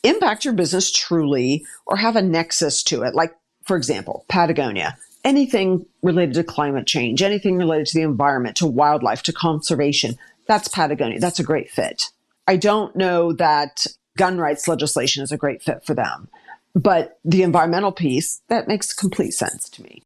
impact 0.03 0.45
your 0.45 0.55
business 0.55 0.91
truly 0.91 1.65
or 1.87 1.97
have 1.97 2.17
a 2.17 2.23
nexus 2.23 2.83
to 2.85 3.03
it? 3.03 3.15
Like 3.15 3.37
for 3.65 3.77
example, 3.77 4.25
Patagonia 4.29 4.97
anything 5.25 5.87
related 6.03 6.35
to 6.35 6.45
climate 6.45 6.87
change, 6.87 7.23
anything 7.23 7.57
related 7.57 7.87
to 7.87 7.95
the 7.95 8.03
environment, 8.03 8.57
to 8.57 8.67
wildlife, 8.67 9.23
to 9.23 9.33
conservation, 9.33 10.19
that's 10.53 10.69
Patagonia. 10.69 11.19
That's 11.19 11.41
a 11.41 11.45
great 11.45 11.71
fit. 11.71 12.11
I 12.47 12.57
don't 12.57 12.95
know 12.95 13.33
that 13.33 13.87
gun 14.19 14.37
rights 14.37 14.69
legislation 14.69 15.23
is 15.23 15.33
a 15.33 15.39
great 15.39 15.63
fit 15.63 15.83
for 15.83 15.95
them, 15.95 16.29
but 16.75 17.19
the 17.25 17.43
environmental 17.43 17.91
piece, 17.91 18.43
that 18.49 18.69
makes 18.69 18.93
complete 18.93 19.31
sense 19.31 19.71
to 19.71 19.83
me. 19.83 20.03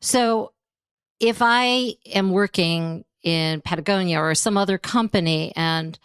So 0.00 0.52
if 1.18 1.38
I 1.40 1.94
am 2.14 2.30
working 2.30 3.04
in 3.24 3.60
Patagonia 3.60 4.20
or 4.20 4.36
some 4.36 4.56
other 4.56 4.78
company 4.78 5.52
and 5.56 5.98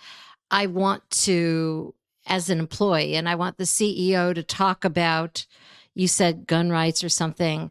I 0.50 0.66
want 0.66 1.08
to, 1.26 1.94
as 2.26 2.50
an 2.50 2.58
employee, 2.58 3.16
and 3.16 3.30
I 3.30 3.36
want 3.36 3.58
the 3.58 3.66
CEO 3.66 4.34
to 4.34 4.42
talk 4.42 4.84
about, 4.84 5.46
you 5.94 6.08
said 6.08 6.48
gun 6.48 6.72
rights 6.72 7.04
or 7.04 7.10
something 7.10 7.70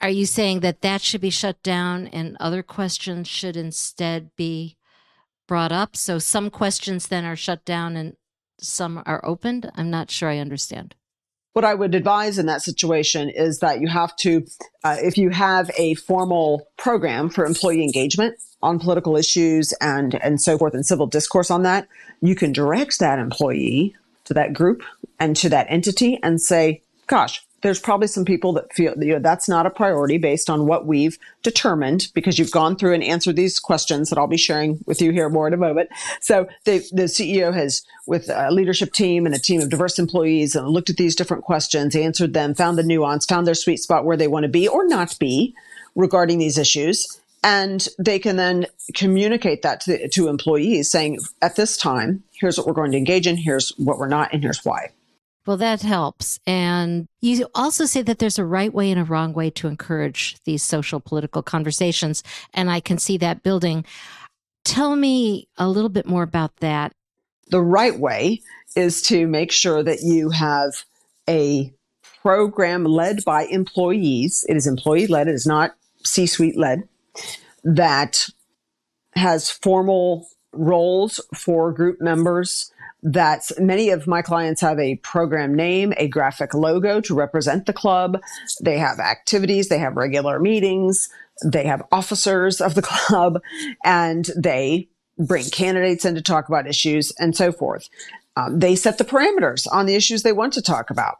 are 0.00 0.10
you 0.10 0.26
saying 0.26 0.60
that 0.60 0.82
that 0.82 1.00
should 1.00 1.20
be 1.20 1.30
shut 1.30 1.60
down 1.62 2.06
and 2.08 2.36
other 2.38 2.62
questions 2.62 3.26
should 3.26 3.56
instead 3.56 4.30
be 4.36 4.76
brought 5.48 5.72
up? 5.72 5.96
So 5.96 6.20
some 6.20 6.50
questions 6.50 7.08
then 7.08 7.24
are 7.24 7.34
shut 7.34 7.64
down 7.64 7.96
and 7.96 8.14
some 8.60 9.02
are 9.04 9.24
opened? 9.24 9.68
I'm 9.74 9.90
not 9.90 10.12
sure 10.12 10.28
I 10.28 10.38
understand. 10.38 10.94
What 11.54 11.64
I 11.64 11.74
would 11.74 11.96
advise 11.96 12.38
in 12.38 12.46
that 12.46 12.62
situation 12.62 13.28
is 13.30 13.58
that 13.58 13.80
you 13.80 13.88
have 13.88 14.14
to, 14.18 14.46
uh, 14.84 14.96
if 15.00 15.18
you 15.18 15.30
have 15.30 15.72
a 15.76 15.94
formal 15.94 16.68
program 16.76 17.30
for 17.30 17.44
employee 17.44 17.82
engagement 17.82 18.36
on 18.62 18.78
political 18.78 19.16
issues 19.16 19.72
and, 19.80 20.14
and 20.22 20.40
so 20.40 20.56
forth 20.56 20.74
and 20.74 20.86
civil 20.86 21.08
discourse 21.08 21.50
on 21.50 21.64
that, 21.64 21.88
you 22.20 22.36
can 22.36 22.52
direct 22.52 23.00
that 23.00 23.18
employee 23.18 23.96
to 24.24 24.34
that 24.34 24.52
group 24.52 24.82
and 25.18 25.34
to 25.36 25.48
that 25.48 25.66
entity 25.68 26.20
and 26.22 26.40
say, 26.40 26.82
gosh, 27.08 27.42
there's 27.62 27.80
probably 27.80 28.06
some 28.06 28.24
people 28.24 28.52
that 28.52 28.72
feel 28.72 28.94
you 29.02 29.14
know 29.14 29.18
that's 29.18 29.48
not 29.48 29.66
a 29.66 29.70
priority 29.70 30.18
based 30.18 30.48
on 30.48 30.66
what 30.66 30.86
we've 30.86 31.18
determined 31.42 32.08
because 32.14 32.38
you've 32.38 32.50
gone 32.50 32.76
through 32.76 32.94
and 32.94 33.02
answered 33.02 33.36
these 33.36 33.58
questions 33.58 34.10
that 34.10 34.18
I'll 34.18 34.26
be 34.26 34.36
sharing 34.36 34.78
with 34.86 35.02
you 35.02 35.12
here 35.12 35.28
more 35.28 35.46
in 35.46 35.54
a 35.54 35.58
moment. 35.58 35.90
So 36.20 36.48
the 36.64 36.80
CEO 36.80 37.52
has 37.52 37.82
with 38.06 38.28
a 38.30 38.50
leadership 38.50 38.92
team 38.92 39.26
and 39.26 39.34
a 39.34 39.38
team 39.38 39.60
of 39.60 39.70
diverse 39.70 39.98
employees 39.98 40.54
and 40.54 40.68
looked 40.68 40.90
at 40.90 40.96
these 40.96 41.16
different 41.16 41.44
questions, 41.44 41.94
answered 41.94 42.32
them, 42.32 42.54
found 42.54 42.78
the 42.78 42.82
nuance, 42.82 43.26
found 43.26 43.46
their 43.46 43.54
sweet 43.54 43.78
spot 43.78 44.04
where 44.04 44.16
they 44.16 44.28
want 44.28 44.44
to 44.44 44.48
be 44.48 44.68
or 44.68 44.86
not 44.86 45.18
be 45.18 45.54
regarding 45.94 46.38
these 46.38 46.58
issues. 46.58 47.20
And 47.42 47.86
they 47.98 48.18
can 48.18 48.36
then 48.36 48.66
communicate 48.94 49.62
that 49.62 49.80
to, 49.82 49.92
the, 49.92 50.08
to 50.08 50.28
employees 50.28 50.90
saying, 50.90 51.20
at 51.40 51.56
this 51.56 51.76
time, 51.76 52.24
here's 52.32 52.58
what 52.58 52.66
we're 52.66 52.72
going 52.72 52.90
to 52.92 52.98
engage 52.98 53.26
in, 53.26 53.36
here's 53.36 53.70
what 53.78 53.98
we're 53.98 54.08
not, 54.08 54.32
and 54.32 54.42
here's 54.42 54.64
why. 54.64 54.90
Well, 55.48 55.56
that 55.56 55.80
helps. 55.80 56.38
And 56.46 57.08
you 57.22 57.48
also 57.54 57.86
say 57.86 58.02
that 58.02 58.18
there's 58.18 58.38
a 58.38 58.44
right 58.44 58.70
way 58.70 58.90
and 58.90 59.00
a 59.00 59.04
wrong 59.04 59.32
way 59.32 59.48
to 59.52 59.66
encourage 59.66 60.36
these 60.44 60.62
social 60.62 61.00
political 61.00 61.42
conversations. 61.42 62.22
And 62.52 62.70
I 62.70 62.80
can 62.80 62.98
see 62.98 63.16
that 63.16 63.42
building. 63.42 63.86
Tell 64.66 64.94
me 64.94 65.48
a 65.56 65.66
little 65.66 65.88
bit 65.88 66.04
more 66.04 66.22
about 66.22 66.54
that. 66.56 66.92
The 67.46 67.62
right 67.62 67.98
way 67.98 68.42
is 68.76 69.00
to 69.04 69.26
make 69.26 69.50
sure 69.50 69.82
that 69.82 70.02
you 70.02 70.28
have 70.28 70.84
a 71.26 71.72
program 72.20 72.84
led 72.84 73.24
by 73.24 73.44
employees. 73.44 74.44
It 74.50 74.56
is 74.58 74.66
employee 74.66 75.06
led, 75.06 75.28
it 75.28 75.34
is 75.34 75.46
not 75.46 75.74
C 76.04 76.26
suite 76.26 76.58
led, 76.58 76.86
that 77.64 78.26
has 79.14 79.50
formal 79.50 80.28
roles 80.52 81.22
for 81.34 81.72
group 81.72 82.02
members. 82.02 82.70
That 83.02 83.50
many 83.58 83.90
of 83.90 84.06
my 84.06 84.22
clients 84.22 84.60
have 84.60 84.78
a 84.78 84.96
program 84.96 85.54
name, 85.54 85.92
a 85.96 86.08
graphic 86.08 86.52
logo 86.52 87.00
to 87.02 87.14
represent 87.14 87.66
the 87.66 87.72
club. 87.72 88.20
They 88.60 88.78
have 88.78 88.98
activities, 88.98 89.68
they 89.68 89.78
have 89.78 89.96
regular 89.96 90.40
meetings, 90.40 91.08
they 91.44 91.64
have 91.64 91.82
officers 91.92 92.60
of 92.60 92.74
the 92.74 92.82
club, 92.90 93.40
and 93.84 94.28
they 94.36 94.88
bring 95.18 95.44
candidates 95.50 96.04
in 96.04 96.14
to 96.14 96.22
talk 96.22 96.48
about 96.48 96.66
issues 96.66 97.12
and 97.18 97.36
so 97.36 97.52
forth. 97.52 97.88
Um, 98.36 98.60
they 98.60 98.76
set 98.76 98.98
the 98.98 99.04
parameters 99.04 99.66
on 99.70 99.86
the 99.86 99.96
issues 99.96 100.22
they 100.22 100.32
want 100.32 100.52
to 100.54 100.62
talk 100.62 100.90
about. 100.90 101.16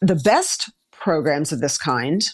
The 0.00 0.14
best 0.14 0.70
programs 0.92 1.52
of 1.52 1.60
this 1.60 1.76
kind 1.76 2.24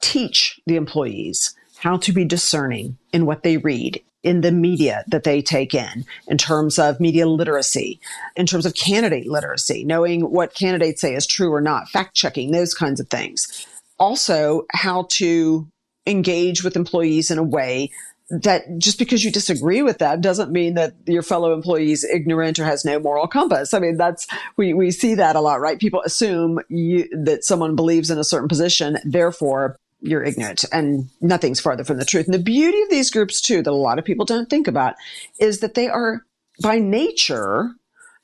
teach 0.00 0.60
the 0.66 0.76
employees 0.76 1.54
how 1.78 1.96
to 1.96 2.12
be 2.12 2.24
discerning 2.24 2.98
in 3.12 3.24
what 3.24 3.42
they 3.42 3.56
read, 3.56 4.02
in 4.22 4.42
the 4.42 4.52
media 4.52 5.04
that 5.08 5.24
they 5.24 5.40
take 5.40 5.74
in, 5.74 6.04
in 6.28 6.36
terms 6.36 6.78
of 6.78 7.00
media 7.00 7.26
literacy, 7.26 8.00
in 8.36 8.46
terms 8.46 8.66
of 8.66 8.74
candidate 8.74 9.26
literacy, 9.26 9.84
knowing 9.84 10.22
what 10.22 10.54
candidates 10.54 11.00
say 11.00 11.14
is 11.14 11.26
true 11.26 11.52
or 11.52 11.60
not, 11.60 11.88
fact 11.88 12.14
checking, 12.14 12.50
those 12.50 12.74
kinds 12.74 13.00
of 13.00 13.08
things. 13.08 13.66
Also, 13.98 14.66
how 14.72 15.06
to 15.10 15.66
engage 16.06 16.62
with 16.64 16.76
employees 16.76 17.30
in 17.30 17.38
a 17.38 17.42
way 17.42 17.90
that 18.30 18.78
just 18.78 18.98
because 18.98 19.24
you 19.24 19.32
disagree 19.32 19.82
with 19.82 19.98
that 19.98 20.20
doesn't 20.20 20.52
mean 20.52 20.74
that 20.74 20.94
your 21.06 21.22
fellow 21.22 21.52
employee 21.52 21.90
is 21.90 22.04
ignorant 22.04 22.58
or 22.58 22.64
has 22.64 22.84
no 22.84 23.00
moral 23.00 23.26
compass. 23.26 23.74
I 23.74 23.80
mean, 23.80 23.96
that's, 23.96 24.26
we, 24.56 24.72
we 24.72 24.92
see 24.92 25.16
that 25.16 25.34
a 25.34 25.40
lot, 25.40 25.60
right? 25.60 25.80
People 25.80 26.00
assume 26.02 26.60
you, 26.68 27.08
that 27.24 27.44
someone 27.44 27.74
believes 27.74 28.08
in 28.08 28.18
a 28.18 28.24
certain 28.24 28.48
position, 28.48 28.98
therefore 29.04 29.76
you're 30.00 30.24
ignorant 30.24 30.64
and 30.72 31.08
nothing's 31.20 31.60
farther 31.60 31.84
from 31.84 31.98
the 31.98 32.04
truth. 32.04 32.26
And 32.26 32.34
the 32.34 32.38
beauty 32.38 32.80
of 32.82 32.90
these 32.90 33.10
groups 33.10 33.40
too, 33.40 33.62
that 33.62 33.70
a 33.70 33.72
lot 33.72 33.98
of 33.98 34.04
people 34.04 34.24
don't 34.24 34.50
think 34.50 34.66
about 34.66 34.94
is 35.38 35.60
that 35.60 35.74
they 35.74 35.88
are 35.88 36.24
by 36.62 36.78
nature, 36.78 37.70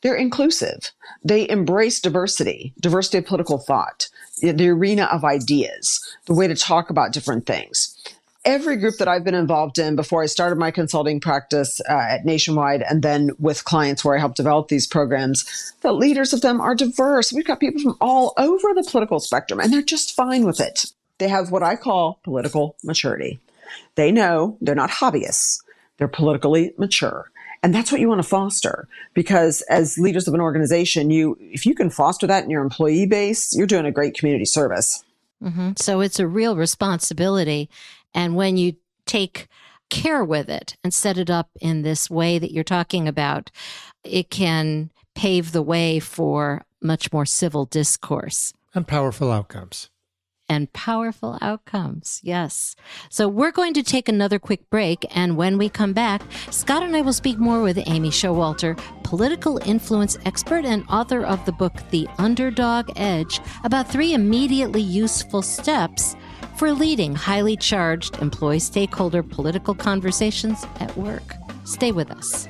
they're 0.03 0.15
inclusive. 0.15 0.93
They 1.25 1.49
embrace 1.49 2.01
diversity, 2.01 2.75
diversity 2.81 3.19
of 3.19 3.27
political 3.27 3.59
thought, 3.59 4.09
the 4.41 4.69
arena 4.69 5.05
of 5.05 5.25
ideas, 5.25 6.01
the 6.27 6.35
way 6.35 6.47
to 6.47 6.55
talk 6.55 6.91
about 6.91 7.13
different 7.13 7.47
things 7.47 7.97
every 8.47 8.77
group 8.77 8.97
that 8.99 9.09
I've 9.09 9.25
been 9.25 9.35
involved 9.35 9.77
in 9.79 9.97
before 9.97 10.23
I 10.23 10.27
started 10.27 10.57
my 10.57 10.71
consulting 10.71 11.21
practice 11.21 11.81
uh, 11.81 11.93
at 11.93 12.25
Nationwide 12.25 12.83
and 12.83 13.03
then 13.03 13.31
with 13.39 13.65
clients 13.65 14.05
where 14.05 14.17
I 14.17 14.21
help 14.21 14.37
develop 14.37 14.69
these 14.69 14.87
programs, 14.87 15.75
the 15.81 15.93
leaders 15.93 16.33
of 16.33 16.41
them 16.41 16.61
are 16.61 16.75
diverse. 16.75 17.33
We've 17.33 17.45
got 17.45 17.61
people 17.61 17.83
from 17.83 17.97
all 18.01 18.33
over 18.39 18.73
the 18.73 18.87
political 18.89 19.19
spectrum 19.19 19.59
and 19.59 19.73
they're 19.73 19.83
just 19.83 20.15
fine 20.15 20.47
with 20.47 20.61
it. 20.61 20.87
They 21.19 21.29
have 21.29 21.51
what 21.51 21.63
I 21.63 21.77
call 21.77 22.21
political 22.25 22.77
maturity. 22.85 23.41
They 23.95 24.13
know 24.13 24.57
they're 24.61 24.75
not 24.75 24.91
hobbyists. 24.91 25.63
They're 25.99 26.09
politically 26.09 26.75
mature. 26.77 27.31
And 27.63 27.75
that's 27.75 27.91
what 27.91 28.01
you 28.01 28.09
want 28.09 28.23
to 28.23 28.29
foster 28.29 28.87
because 29.15 29.63
as 29.63 29.99
leaders 29.99 30.29
of 30.29 30.35
an 30.35 30.41
organization, 30.41 31.11
you, 31.11 31.37
if 31.41 31.67
you 31.67 31.75
can 31.75 31.91
foster 31.91 32.27
that 32.27 32.45
in 32.45 32.51
your 32.51 32.63
employee 32.63 33.07
base, 33.07 33.57
you're 33.57 33.67
doing 33.67 33.87
a 33.87 33.91
great 33.91 34.17
community 34.17 34.45
service. 34.45 35.05
Mm-hmm. 35.43 35.73
So 35.77 36.01
it's 36.01 36.21
a 36.21 36.29
real 36.29 36.57
responsibility. 36.57 37.69
And 38.15 38.37
when 38.37 38.57
you 38.57 38.77
take 39.07 39.49
care 39.89 40.25
with 40.25 40.49
it 40.49 40.77
and 40.85 40.93
set 40.93 41.19
it 41.19 41.31
up 41.31 41.51
in 41.61 41.83
this 41.83 42.11
way 42.11 42.39
that 42.39 42.53
you're 42.53 42.65
talking 42.65 43.09
about, 43.09 43.51
it 44.05 44.31
can 44.31 44.91
pave 45.15 45.53
the 45.53 45.63
way 45.63 45.99
for 45.99 46.65
much 46.81 47.13
more 47.13 47.25
civil 47.25 47.65
discourse 47.65 48.53
and 48.75 48.87
powerful 48.87 49.33
outcomes 49.33 49.89
and 50.49 50.73
powerful 50.73 51.39
outcomes. 51.41 52.21
Yes. 52.23 52.77
So 53.09 53.29
we're 53.29 53.53
going 53.53 53.75
to 53.75 53.83
take 53.83 54.09
another 54.09 54.39
quick 54.39 54.69
break. 54.71 55.05
And 55.15 55.37
when 55.37 55.59
we 55.59 55.69
come 55.69 55.93
back, 55.93 56.23
Scott 56.51 56.83
and 56.83 56.97
I 56.97 57.01
will 57.01 57.13
speak 57.13 57.39
more 57.39 57.63
with 57.63 57.79
Amy 57.87 58.11
Showalter, 58.11 58.79
political 59.03 59.59
influence 59.65 60.19
expert 60.25 60.65
and 60.65 60.85
author 60.89 61.25
of 61.25 61.45
the 61.47 61.53
book, 61.53 61.75
The 61.91 62.09
Underdog 62.19 62.91
Edge, 62.97 63.41
about 63.65 63.91
three 63.91 64.15
immediately 64.15 64.83
useful 64.83 65.43
steps 65.43 66.17
for 66.57 66.73
leading 66.73 67.15
highly 67.15 67.57
charged 67.57 68.17
employee 68.23 68.59
stakeholder 68.59 69.23
political 69.23 69.75
conversations 69.75 70.65
at 70.81 70.97
work. 70.97 71.35
Stay 71.65 71.93
with 71.93 72.11
us. 72.11 72.49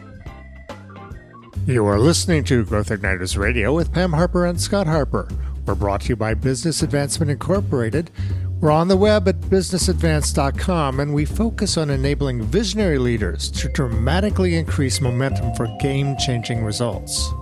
You 1.66 1.84
are 1.86 1.98
listening 1.98 2.44
to 2.44 2.64
Growth 2.64 2.90
Igniters 2.90 3.36
Radio 3.36 3.74
with 3.74 3.92
Pam 3.92 4.12
Harper 4.12 4.46
and 4.46 4.60
Scott 4.60 4.86
Harper. 4.86 5.28
We're 5.66 5.74
brought 5.74 6.02
to 6.02 6.10
you 6.10 6.16
by 6.16 6.34
Business 6.34 6.82
Advancement 6.82 7.28
Incorporated. 7.28 8.12
We're 8.60 8.70
on 8.70 8.86
the 8.86 8.96
web 8.96 9.26
at 9.26 9.40
businessadvance.com 9.40 11.00
and 11.00 11.12
we 11.12 11.24
focus 11.24 11.76
on 11.76 11.90
enabling 11.90 12.42
visionary 12.42 12.98
leaders 12.98 13.50
to 13.50 13.68
dramatically 13.70 14.54
increase 14.54 15.00
momentum 15.00 15.52
for 15.56 15.66
game 15.80 16.16
changing 16.18 16.62
results. 16.62 17.32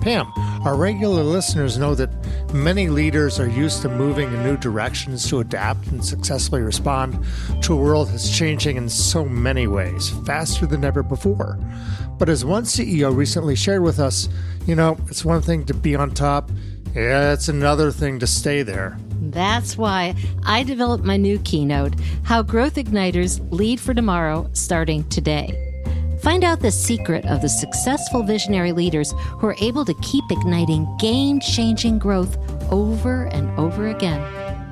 Pam, 0.00 0.32
our 0.64 0.74
regular 0.74 1.22
listeners 1.22 1.76
know 1.76 1.94
that 1.94 2.10
many 2.54 2.88
leaders 2.88 3.38
are 3.38 3.48
used 3.48 3.82
to 3.82 3.90
moving 3.90 4.32
in 4.32 4.42
new 4.42 4.56
directions 4.56 5.28
to 5.28 5.40
adapt 5.40 5.86
and 5.88 6.02
successfully 6.02 6.62
respond 6.62 7.22
to 7.60 7.74
a 7.74 7.76
world 7.76 8.08
that's 8.08 8.34
changing 8.34 8.78
in 8.78 8.88
so 8.88 9.26
many 9.26 9.66
ways, 9.66 10.08
faster 10.24 10.64
than 10.64 10.82
ever 10.82 11.02
before. 11.02 11.58
But 12.18 12.30
as 12.30 12.42
one 12.42 12.62
CEO 12.62 13.14
recently 13.14 13.54
shared 13.54 13.82
with 13.82 13.98
us, 13.98 14.30
you 14.66 14.74
know, 14.74 14.96
it's 15.08 15.24
one 15.24 15.42
thing 15.42 15.66
to 15.66 15.74
be 15.74 15.94
on 15.94 16.12
top, 16.12 16.50
yeah, 16.94 17.32
it's 17.32 17.48
another 17.48 17.90
thing 17.90 18.18
to 18.18 18.26
stay 18.26 18.62
there. 18.62 18.98
That's 19.20 19.76
why 19.76 20.14
I 20.44 20.62
developed 20.62 21.04
my 21.04 21.16
new 21.16 21.38
keynote 21.40 21.94
How 22.24 22.42
Growth 22.42 22.74
Igniters 22.74 23.40
Lead 23.52 23.78
for 23.78 23.94
Tomorrow, 23.94 24.50
starting 24.52 25.08
today. 25.08 25.66
Find 26.22 26.44
out 26.44 26.60
the 26.60 26.70
secret 26.70 27.24
of 27.26 27.40
the 27.40 27.48
successful 27.48 28.22
visionary 28.22 28.72
leaders 28.72 29.12
who 29.38 29.46
are 29.46 29.56
able 29.60 29.84
to 29.86 29.94
keep 30.02 30.24
igniting 30.30 30.86
game 30.98 31.40
changing 31.40 31.98
growth 31.98 32.36
over 32.70 33.24
and 33.26 33.58
over 33.58 33.88
again. 33.88 34.20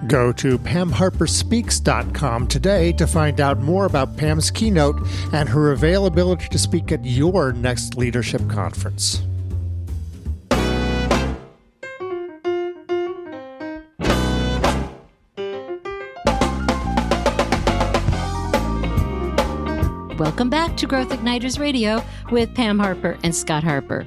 Go 0.06 0.32
to 0.32 0.58
PamHarperSpeaks.com 0.58 2.46
today 2.46 2.92
to 2.92 3.06
find 3.06 3.40
out 3.40 3.60
more 3.60 3.86
about 3.86 4.16
Pam's 4.16 4.50
keynote 4.50 5.00
and 5.32 5.48
her 5.48 5.72
availability 5.72 6.48
to 6.48 6.58
speak 6.58 6.92
at 6.92 7.04
your 7.04 7.52
next 7.52 7.96
leadership 7.96 8.46
conference. 8.48 9.22
Welcome 20.18 20.50
back 20.50 20.76
to 20.78 20.86
Growth 20.88 21.10
Igniters 21.10 21.60
Radio 21.60 22.02
with 22.32 22.52
Pam 22.52 22.80
Harper 22.80 23.16
and 23.22 23.32
Scott 23.32 23.62
Harper. 23.62 24.04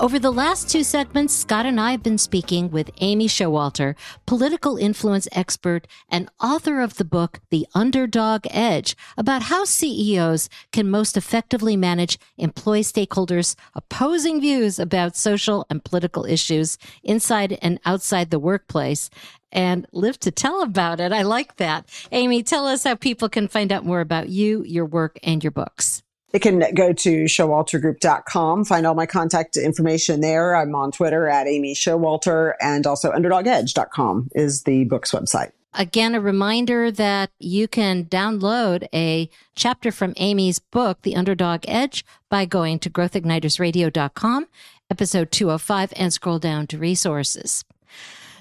Over 0.00 0.18
the 0.18 0.32
last 0.32 0.68
two 0.68 0.82
segments, 0.82 1.32
Scott 1.32 1.64
and 1.64 1.80
I 1.80 1.92
have 1.92 2.02
been 2.02 2.18
speaking 2.18 2.72
with 2.72 2.90
Amy 3.00 3.28
Showalter, 3.28 3.94
political 4.26 4.76
influence 4.76 5.28
expert 5.30 5.86
and 6.08 6.28
author 6.42 6.80
of 6.80 6.96
the 6.96 7.04
book, 7.04 7.38
The 7.50 7.68
Underdog 7.72 8.48
Edge, 8.50 8.96
about 9.16 9.42
how 9.42 9.64
CEOs 9.64 10.48
can 10.72 10.90
most 10.90 11.16
effectively 11.16 11.76
manage 11.76 12.18
employee 12.36 12.82
stakeholders' 12.82 13.54
opposing 13.76 14.40
views 14.40 14.80
about 14.80 15.14
social 15.14 15.64
and 15.70 15.84
political 15.84 16.24
issues 16.24 16.76
inside 17.04 17.56
and 17.62 17.78
outside 17.84 18.30
the 18.30 18.40
workplace 18.40 19.08
and 19.54 19.86
live 19.92 20.20
to 20.20 20.30
tell 20.30 20.62
about 20.62 21.00
it. 21.00 21.12
I 21.12 21.22
like 21.22 21.56
that. 21.56 21.88
Amy, 22.12 22.42
tell 22.42 22.66
us 22.66 22.84
how 22.84 22.96
people 22.96 23.28
can 23.28 23.48
find 23.48 23.72
out 23.72 23.84
more 23.84 24.00
about 24.00 24.28
you, 24.28 24.62
your 24.64 24.84
work, 24.84 25.18
and 25.22 25.42
your 25.42 25.52
books. 25.52 26.02
They 26.32 26.40
can 26.40 26.64
go 26.74 26.92
to 26.92 27.24
showaltergroup.com, 27.26 28.64
find 28.64 28.86
all 28.86 28.94
my 28.94 29.06
contact 29.06 29.56
information 29.56 30.20
there. 30.20 30.56
I'm 30.56 30.74
on 30.74 30.90
Twitter 30.90 31.28
at 31.28 31.46
Amy 31.46 31.74
Showalter 31.74 32.54
and 32.60 32.88
also 32.88 33.12
underdogedge.com 33.12 34.30
is 34.34 34.64
the 34.64 34.82
book's 34.84 35.12
website. 35.12 35.52
Again, 35.74 36.16
a 36.16 36.20
reminder 36.20 36.90
that 36.90 37.30
you 37.38 37.68
can 37.68 38.04
download 38.06 38.86
a 38.92 39.28
chapter 39.54 39.92
from 39.92 40.14
Amy's 40.16 40.58
book, 40.58 41.02
The 41.02 41.14
Underdog 41.14 41.64
Edge, 41.66 42.04
by 42.28 42.46
going 42.46 42.80
to 42.80 42.90
growthignitersradio.com, 42.90 44.46
episode 44.90 45.30
205, 45.30 45.92
and 45.96 46.12
scroll 46.12 46.38
down 46.38 46.66
to 46.68 46.78
resources. 46.78 47.64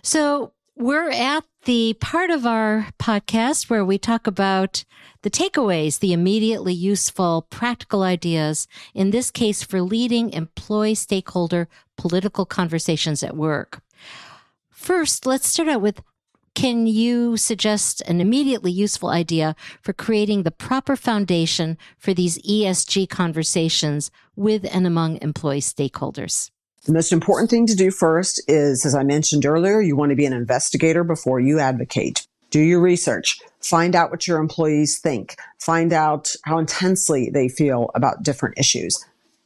So 0.02 0.52
we're 0.76 1.12
at 1.12 1.44
the 1.66 1.94
part 2.02 2.30
of 2.30 2.46
our 2.46 2.88
podcast 3.00 3.70
where 3.70 3.86
we 3.86 3.98
talk 3.98 4.28
about 4.28 4.84
the 5.22 5.30
takeaways, 5.30 6.00
the 6.00 6.14
immediately 6.14 6.74
useful, 6.74 7.48
practical 7.50 8.04
ideas, 8.04 8.68
in 8.94 9.12
this 9.12 9.32
case 9.32 9.64
for 9.64 9.82
leading 9.82 10.32
employee 10.32 10.96
stakeholder 10.96 11.68
political 11.98 12.46
conversations 12.46 13.24
at 13.24 13.38
work. 13.38 13.82
First, 14.70 15.26
let's 15.26 15.48
start 15.48 15.70
out 15.70 15.82
with 15.82 16.02
can 16.56 16.86
you 16.86 17.36
suggest 17.36 18.02
an 18.02 18.22
immediately 18.22 18.72
useful 18.72 19.10
idea 19.10 19.56
for 19.82 19.92
creating 19.92 20.44
the 20.44 20.52
proper 20.52 20.96
foundation 20.96 21.78
for 21.98 22.14
these 22.14 22.38
ESG 22.44 23.10
conversations 23.10 24.12
with 24.36 24.64
and 24.72 24.86
among 24.86 25.20
employee 25.22 25.62
stakeholders? 25.62 26.52
The 26.86 26.94
most 26.94 27.14
important 27.14 27.50
thing 27.50 27.66
to 27.68 27.76
do 27.76 27.92
first 27.92 28.42
is, 28.48 28.86
as 28.86 28.94
I 28.94 29.04
mentioned 29.04 29.46
earlier, 29.46 29.80
you 29.80 29.96
want 29.96 30.10
to 30.10 30.16
be 30.16 30.26
an 30.26 30.34
investigator 30.34 31.04
before 31.04 31.40
you 31.40 31.60
advocate. 31.60 32.28
Do 32.50 32.60
your 32.60 32.82
research. 32.82 33.40
Find 33.62 33.96
out 33.96 34.12
what 34.12 34.28
your 34.28 34.40
employees 34.40 35.00
think. 35.00 35.38
Find 35.60 35.94
out 35.94 36.36
how 36.44 36.60
intensely 36.60 37.30
they 37.30 37.48
feel 37.48 37.90
about 37.96 38.24
different 38.24 38.58
issues 38.58 39.04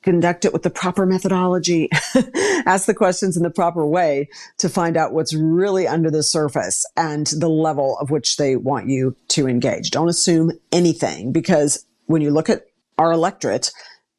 conduct 0.08 0.46
it 0.46 0.54
with 0.54 0.64
the 0.64 0.70
proper 0.70 1.06
methodology, 1.06 1.90
ask 2.66 2.86
the 2.86 2.94
questions 2.94 3.36
in 3.36 3.44
the 3.44 3.50
proper 3.50 3.86
way 3.86 4.30
to 4.58 4.70
find 4.70 4.96
out 4.96 5.12
what's 5.12 5.34
really 5.34 5.86
under 5.86 6.10
the 6.10 6.24
surface 6.24 6.86
and 6.96 7.28
the 7.28 7.50
level 7.50 7.98
of 8.00 8.10
which 8.10 8.38
they 8.38 8.56
want 8.56 8.88
you 8.88 9.18
to 9.28 9.50
engage. 9.50 9.92
Don't 9.92 10.08
assume 10.08 10.54
anything 10.72 11.34
because 11.34 11.86
when 12.06 12.22
you 12.22 12.32
look 12.32 12.50
at 12.50 12.68
our 12.98 13.12
electorate, 13.12 13.72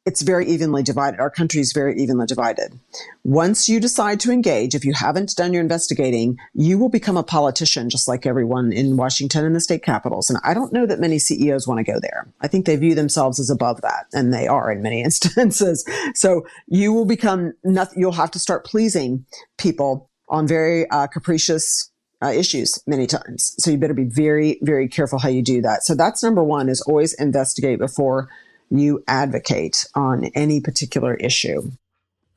it's 0.09 0.23
very 0.23 0.47
evenly 0.47 0.81
divided. 0.81 1.19
Our 1.19 1.29
country 1.29 1.61
is 1.61 1.71
very 1.71 1.95
evenly 2.01 2.25
divided. 2.25 2.79
Once 3.23 3.69
you 3.69 3.79
decide 3.79 4.19
to 4.21 4.31
engage, 4.31 4.73
if 4.73 4.83
you 4.83 4.91
haven't 4.91 5.35
done 5.35 5.53
your 5.53 5.61
investigating, 5.61 6.39
you 6.55 6.79
will 6.79 6.89
become 6.89 7.15
a 7.15 7.21
politician 7.21 7.91
just 7.91 8.07
like 8.07 8.25
everyone 8.25 8.73
in 8.73 8.97
Washington 8.97 9.45
and 9.45 9.55
the 9.55 9.59
state 9.59 9.83
capitals. 9.83 10.27
And 10.27 10.39
I 10.43 10.55
don't 10.55 10.73
know 10.73 10.87
that 10.87 10.99
many 10.99 11.19
CEOs 11.19 11.67
want 11.67 11.77
to 11.77 11.83
go 11.83 11.99
there. 11.99 12.27
I 12.41 12.47
think 12.47 12.65
they 12.65 12.75
view 12.75 12.95
themselves 12.95 13.39
as 13.39 13.51
above 13.51 13.81
that, 13.81 14.07
and 14.11 14.33
they 14.33 14.47
are 14.47 14.71
in 14.71 14.81
many 14.81 15.03
instances. 15.03 15.85
So 16.15 16.47
you 16.65 16.91
will 16.91 17.05
become 17.05 17.53
nothing, 17.63 18.01
you'll 18.01 18.13
have 18.13 18.31
to 18.31 18.39
start 18.39 18.65
pleasing 18.65 19.27
people 19.59 20.09
on 20.27 20.47
very 20.47 20.89
uh, 20.89 21.05
capricious 21.05 21.91
uh, 22.23 22.31
issues 22.31 22.81
many 22.87 23.05
times. 23.05 23.53
So 23.59 23.69
you 23.69 23.77
better 23.77 23.93
be 23.93 24.09
very, 24.09 24.57
very 24.63 24.87
careful 24.87 25.19
how 25.19 25.29
you 25.29 25.43
do 25.43 25.61
that. 25.61 25.83
So 25.83 25.93
that's 25.93 26.23
number 26.23 26.43
one 26.43 26.67
is 26.67 26.81
always 26.81 27.13
investigate 27.13 27.77
before 27.77 28.27
you 28.69 29.03
advocate 29.07 29.85
on 29.95 30.25
any 30.35 30.61
particular 30.61 31.15
issue. 31.15 31.71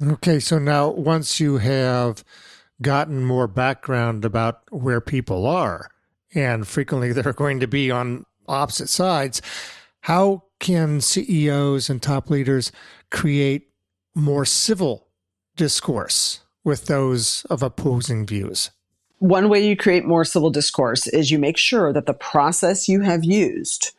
Okay, 0.02 0.40
so 0.40 0.58
now 0.58 0.90
once 0.90 1.38
you 1.38 1.58
have 1.58 2.24
gotten 2.80 3.24
more 3.24 3.46
background 3.46 4.24
about 4.24 4.62
where 4.70 5.00
people 5.00 5.46
are, 5.46 5.90
and 6.34 6.66
frequently 6.66 7.12
they're 7.12 7.32
going 7.32 7.60
to 7.60 7.68
be 7.68 7.90
on 7.90 8.24
opposite 8.48 8.88
sides, 8.88 9.40
how 10.00 10.44
can 10.58 11.00
CEOs 11.00 11.88
and 11.88 12.02
top 12.02 12.30
leaders 12.30 12.72
create 13.10 13.68
more 14.14 14.44
civil 14.44 15.08
discourse 15.56 16.40
with 16.64 16.86
those 16.86 17.44
of 17.50 17.62
opposing 17.62 18.26
views? 18.26 18.70
One 19.18 19.48
way 19.48 19.64
you 19.64 19.76
create 19.76 20.04
more 20.04 20.24
civil 20.24 20.50
discourse 20.50 21.06
is 21.06 21.30
you 21.30 21.38
make 21.38 21.56
sure 21.56 21.92
that 21.92 22.06
the 22.06 22.14
process 22.14 22.88
you 22.88 23.02
have 23.02 23.24
used 23.24 23.92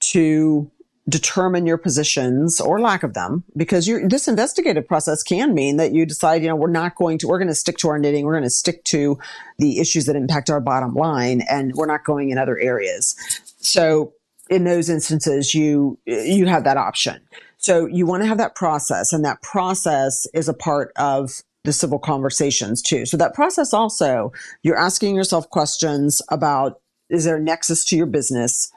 to 0.00 0.70
determine 1.08 1.66
your 1.66 1.78
positions 1.78 2.60
or 2.60 2.80
lack 2.80 3.02
of 3.02 3.14
them 3.14 3.42
because 3.56 3.86
this 4.08 4.28
investigative 4.28 4.86
process 4.86 5.22
can 5.22 5.54
mean 5.54 5.76
that 5.76 5.92
you 5.92 6.04
decide 6.04 6.42
you 6.42 6.48
know 6.48 6.54
we're 6.54 6.70
not 6.70 6.94
going 6.94 7.16
to 7.18 7.26
we're 7.26 7.38
going 7.38 7.48
to 7.48 7.54
stick 7.54 7.78
to 7.78 7.88
our 7.88 7.98
knitting 7.98 8.26
we're 8.26 8.34
going 8.34 8.42
to 8.42 8.50
stick 8.50 8.84
to 8.84 9.18
the 9.58 9.78
issues 9.78 10.04
that 10.06 10.14
impact 10.14 10.50
our 10.50 10.60
bottom 10.60 10.94
line 10.94 11.42
and 11.48 11.72
we're 11.74 11.86
not 11.86 12.04
going 12.04 12.30
in 12.30 12.38
other 12.38 12.58
areas. 12.58 13.16
So 13.58 14.12
in 14.50 14.64
those 14.64 14.90
instances 14.90 15.54
you 15.54 15.98
you 16.04 16.46
have 16.46 16.64
that 16.64 16.76
option. 16.76 17.20
So 17.56 17.86
you 17.86 18.06
want 18.06 18.22
to 18.22 18.28
have 18.28 18.38
that 18.38 18.54
process 18.54 19.12
and 19.12 19.24
that 19.24 19.42
process 19.42 20.26
is 20.34 20.48
a 20.48 20.54
part 20.54 20.92
of 20.96 21.42
the 21.64 21.72
civil 21.72 21.98
conversations 21.98 22.82
too. 22.82 23.06
So 23.06 23.16
that 23.16 23.34
process 23.34 23.72
also 23.72 24.32
you're 24.62 24.78
asking 24.78 25.16
yourself 25.16 25.48
questions 25.48 26.20
about 26.30 26.80
is 27.08 27.24
there 27.24 27.36
a 27.36 27.42
nexus 27.42 27.84
to 27.86 27.96
your 27.96 28.06
business? 28.06 28.70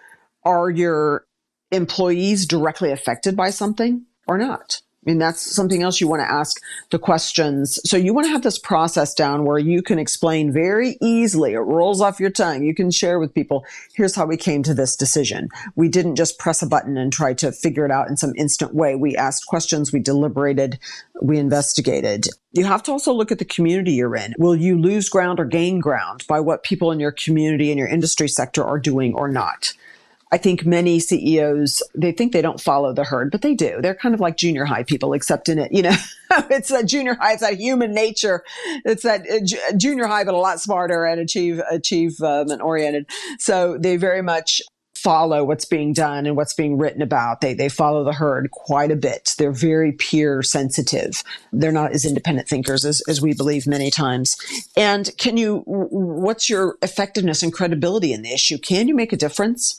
Are 0.44 0.70
your 0.70 1.26
employees 1.74 2.46
directly 2.46 2.92
affected 2.92 3.36
by 3.36 3.50
something 3.50 4.06
or 4.28 4.38
not? 4.38 4.82
I 5.06 5.10
mean, 5.10 5.20
that's 5.20 5.54
something 5.54 5.84
else 5.84 6.00
you 6.00 6.08
want 6.08 6.22
to 6.22 6.32
ask 6.32 6.62
the 6.92 7.00
questions. 7.00 7.78
So 7.84 7.98
you 7.98 8.14
want 8.14 8.26
to 8.26 8.32
have 8.32 8.42
this 8.42 8.58
process 8.58 9.14
down 9.14 9.44
where 9.44 9.58
you 9.58 9.82
can 9.82 10.00
explain 10.00 10.54
very 10.54 10.98
easily. 11.02 11.54
It 11.54 11.60
rolls 11.60 12.00
off 12.00 12.22
your 12.22 12.30
tongue. 12.30 12.64
You 12.64 12.74
can 12.74 12.90
share 12.90 13.20
with 13.20 13.34
people, 13.34 13.66
here's 13.94 14.16
how 14.16 14.26
we 14.26 14.38
came 14.38 14.64
to 14.64 14.74
this 14.74 14.96
decision. 14.96 15.50
We 15.76 15.90
didn't 15.90 16.16
just 16.16 16.40
press 16.40 16.62
a 16.62 16.68
button 16.68 16.98
and 16.98 17.12
try 17.12 17.34
to 17.34 17.52
figure 17.52 17.84
it 17.84 17.92
out 17.92 18.08
in 18.08 18.16
some 18.16 18.34
instant 18.38 18.74
way. 18.74 18.96
We 18.96 19.18
asked 19.18 19.46
questions, 19.46 19.92
we 19.92 20.00
deliberated, 20.00 20.80
we 21.22 21.38
investigated. 21.38 22.28
You 22.54 22.64
have 22.64 22.84
to 22.84 22.92
also 22.92 23.12
look 23.12 23.32
at 23.32 23.40
the 23.40 23.46
community 23.46 23.92
you're 23.92 24.16
in. 24.16 24.36
Will 24.38 24.56
you 24.56 24.80
lose 24.80 25.10
ground 25.10 25.38
or 25.38 25.46
gain 25.46 25.80
ground 25.80 26.24
by 26.30 26.40
what 26.40 26.64
people 26.64 26.94
in 26.94 27.02
your 27.02 27.12
community 27.12 27.72
and 27.72 27.80
your 27.80 27.90
industry 27.90 28.30
sector 28.30 28.64
are 28.64 28.80
doing 28.80 29.14
or 29.16 29.28
not? 29.28 29.74
I 30.34 30.38
think 30.38 30.66
many 30.66 31.00
CEOs, 31.00 31.84
they 31.94 32.12
think 32.12 32.34
they 32.34 32.42
don't 32.42 32.60
follow 32.60 32.92
the 32.92 33.04
herd, 33.04 33.30
but 33.30 33.44
they 33.44 33.54
do. 33.54 33.78
They're 33.84 33.94
kind 33.94 34.16
of 34.16 34.20
like 34.20 34.36
junior 34.36 34.66
high 34.66 34.82
people, 34.82 35.14
except 35.14 35.48
in 35.48 35.60
it, 35.60 35.72
you 35.72 35.84
know, 35.84 35.96
it's 36.50 36.72
a 36.72 36.84
junior 36.84 37.14
high, 37.14 37.34
it's 37.34 37.42
that 37.42 37.60
human 37.60 37.94
nature. 37.94 38.44
It's 38.84 39.04
that 39.04 39.30
uh, 39.30 39.78
junior 39.78 40.08
high, 40.08 40.24
but 40.24 40.34
a 40.34 40.40
lot 40.40 40.60
smarter 40.60 41.06
and 41.06 41.22
achieve, 41.22 41.62
achievement 41.70 42.64
oriented. 42.64 43.06
So 43.38 43.78
they 43.78 43.96
very 43.96 44.24
much 44.24 44.60
follow 44.96 45.44
what's 45.44 45.66
being 45.66 45.94
done 45.94 46.26
and 46.26 46.36
what's 46.36 46.56
being 46.56 46.80
written 46.80 47.04
about. 47.04 47.42
They, 47.42 47.54
they 47.54 47.70
follow 47.70 48.04
the 48.04 48.14
herd 48.14 48.50
quite 48.50 48.90
a 48.90 48.96
bit. 48.96 49.36
They're 49.38 49.52
very 49.52 49.92
peer 49.92 50.42
sensitive. 50.42 51.22
They're 51.52 51.72
not 51.72 51.92
as 51.92 52.06
independent 52.06 52.48
thinkers 52.48 52.86
as, 52.86 53.04
as 53.08 53.22
we 53.22 53.36
believe 53.36 53.68
many 53.68 53.92
times. 53.92 54.36
And 54.76 55.16
can 55.20 55.38
you, 55.38 55.62
what's 55.68 56.50
your 56.50 56.78
effectiveness 56.82 57.44
and 57.44 57.54
credibility 57.54 58.14
in 58.14 58.24
the 58.24 58.34
issue? 58.34 58.58
Can 58.58 58.88
you 58.88 58.96
make 58.96 59.14
a 59.14 59.18
difference? 59.18 59.78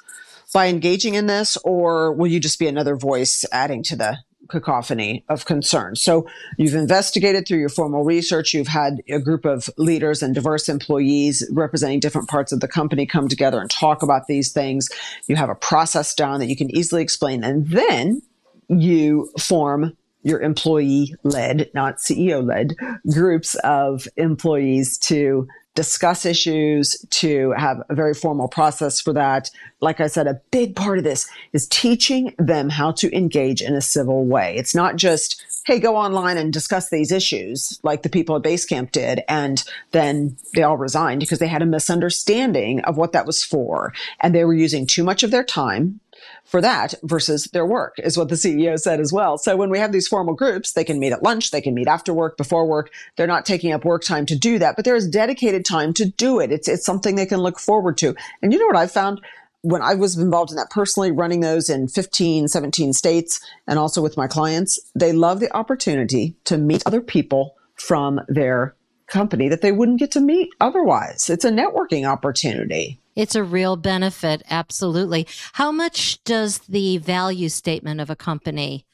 By 0.54 0.68
engaging 0.68 1.14
in 1.14 1.26
this, 1.26 1.58
or 1.64 2.12
will 2.12 2.28
you 2.28 2.38
just 2.38 2.60
be 2.60 2.68
another 2.68 2.94
voice 2.94 3.44
adding 3.50 3.82
to 3.82 3.96
the 3.96 4.18
cacophony 4.48 5.24
of 5.28 5.44
concerns? 5.46 6.00
So 6.00 6.28
you've 6.56 6.76
investigated 6.76 7.46
through 7.46 7.58
your 7.58 7.68
formal 7.68 8.04
research. 8.04 8.54
You've 8.54 8.68
had 8.68 9.02
a 9.10 9.18
group 9.18 9.44
of 9.44 9.68
leaders 9.76 10.22
and 10.22 10.32
diverse 10.32 10.68
employees 10.68 11.46
representing 11.50 11.98
different 11.98 12.28
parts 12.28 12.52
of 12.52 12.60
the 12.60 12.68
company 12.68 13.04
come 13.04 13.26
together 13.26 13.60
and 13.60 13.68
talk 13.68 14.04
about 14.04 14.28
these 14.28 14.52
things. 14.52 14.88
You 15.26 15.34
have 15.34 15.50
a 15.50 15.56
process 15.56 16.14
down 16.14 16.38
that 16.38 16.46
you 16.46 16.56
can 16.56 16.74
easily 16.74 17.02
explain. 17.02 17.42
And 17.42 17.66
then 17.66 18.22
you 18.68 19.30
form 19.40 19.96
your 20.22 20.40
employee 20.40 21.16
led, 21.24 21.68
not 21.74 21.98
CEO 21.98 22.46
led 22.46 22.76
groups 23.12 23.56
of 23.56 24.06
employees 24.16 24.98
to 24.98 25.48
discuss 25.74 26.24
issues, 26.24 26.96
to 27.10 27.52
have 27.52 27.82
a 27.88 27.94
very 27.94 28.14
formal 28.14 28.48
process 28.48 29.00
for 29.00 29.12
that. 29.12 29.50
Like 29.80 30.00
I 30.00 30.06
said, 30.06 30.26
a 30.26 30.40
big 30.50 30.76
part 30.76 30.98
of 30.98 31.04
this 31.04 31.28
is 31.52 31.66
teaching 31.68 32.34
them 32.38 32.68
how 32.68 32.92
to 32.92 33.14
engage 33.16 33.60
in 33.60 33.74
a 33.74 33.80
civil 33.80 34.24
way. 34.24 34.54
It's 34.56 34.74
not 34.74 34.96
just, 34.96 35.44
hey, 35.66 35.80
go 35.80 35.96
online 35.96 36.36
and 36.36 36.52
discuss 36.52 36.90
these 36.90 37.10
issues 37.10 37.78
like 37.82 38.02
the 38.02 38.08
people 38.08 38.36
at 38.36 38.42
Basecamp 38.42 38.92
did. 38.92 39.22
And 39.28 39.62
then 39.90 40.36
they 40.54 40.62
all 40.62 40.76
resigned 40.76 41.20
because 41.20 41.38
they 41.38 41.48
had 41.48 41.62
a 41.62 41.66
misunderstanding 41.66 42.80
of 42.80 42.96
what 42.96 43.12
that 43.12 43.26
was 43.26 43.42
for. 43.44 43.92
And 44.20 44.34
they 44.34 44.44
were 44.44 44.54
using 44.54 44.86
too 44.86 45.04
much 45.04 45.22
of 45.22 45.30
their 45.30 45.44
time 45.44 46.00
for 46.44 46.60
that 46.60 46.94
versus 47.02 47.44
their 47.52 47.66
work 47.66 47.94
is 47.98 48.16
what 48.16 48.28
the 48.28 48.34
CEO 48.34 48.78
said 48.78 49.00
as 49.00 49.12
well. 49.12 49.38
So 49.38 49.56
when 49.56 49.70
we 49.70 49.78
have 49.78 49.92
these 49.92 50.06
formal 50.06 50.34
groups, 50.34 50.72
they 50.72 50.84
can 50.84 50.98
meet 50.98 51.12
at 51.12 51.22
lunch, 51.22 51.50
they 51.50 51.60
can 51.60 51.74
meet 51.74 51.88
after 51.88 52.12
work, 52.12 52.36
before 52.36 52.66
work. 52.66 52.92
They're 53.16 53.26
not 53.26 53.46
taking 53.46 53.72
up 53.72 53.84
work 53.84 54.04
time 54.04 54.26
to 54.26 54.38
do 54.38 54.58
that, 54.58 54.76
but 54.76 54.84
there 54.84 54.96
is 54.96 55.08
dedicated 55.08 55.64
time 55.64 55.92
to 55.94 56.04
do 56.04 56.40
it. 56.40 56.52
It's, 56.52 56.68
it's 56.68 56.84
something 56.84 57.16
they 57.16 57.26
can 57.26 57.40
look 57.40 57.58
forward 57.58 57.96
to. 57.98 58.14
And 58.42 58.52
you 58.52 58.58
know 58.58 58.66
what 58.66 58.76
I 58.76 58.86
found? 58.86 59.20
When 59.62 59.80
I 59.80 59.94
was 59.94 60.18
involved 60.18 60.50
in 60.50 60.56
that 60.58 60.70
personally, 60.70 61.10
running 61.10 61.40
those 61.40 61.70
in 61.70 61.88
15, 61.88 62.48
17 62.48 62.92
states, 62.92 63.40
and 63.66 63.78
also 63.78 64.02
with 64.02 64.16
my 64.16 64.26
clients, 64.26 64.78
they 64.94 65.12
love 65.12 65.40
the 65.40 65.54
opportunity 65.56 66.36
to 66.44 66.58
meet 66.58 66.82
other 66.84 67.00
people 67.00 67.54
from 67.74 68.20
their 68.28 68.76
company 69.06 69.48
that 69.48 69.62
they 69.62 69.72
wouldn't 69.72 69.98
get 69.98 70.10
to 70.12 70.20
meet 70.20 70.50
otherwise. 70.60 71.30
It's 71.30 71.44
a 71.44 71.50
networking 71.50 72.06
opportunity. 72.06 73.00
It's 73.14 73.34
a 73.34 73.44
real 73.44 73.76
benefit. 73.76 74.42
Absolutely. 74.50 75.26
How 75.52 75.70
much 75.70 76.22
does 76.24 76.58
the 76.58 76.98
value 76.98 77.48
statement 77.48 78.00
of 78.00 78.10
a 78.10 78.16
company 78.16 78.86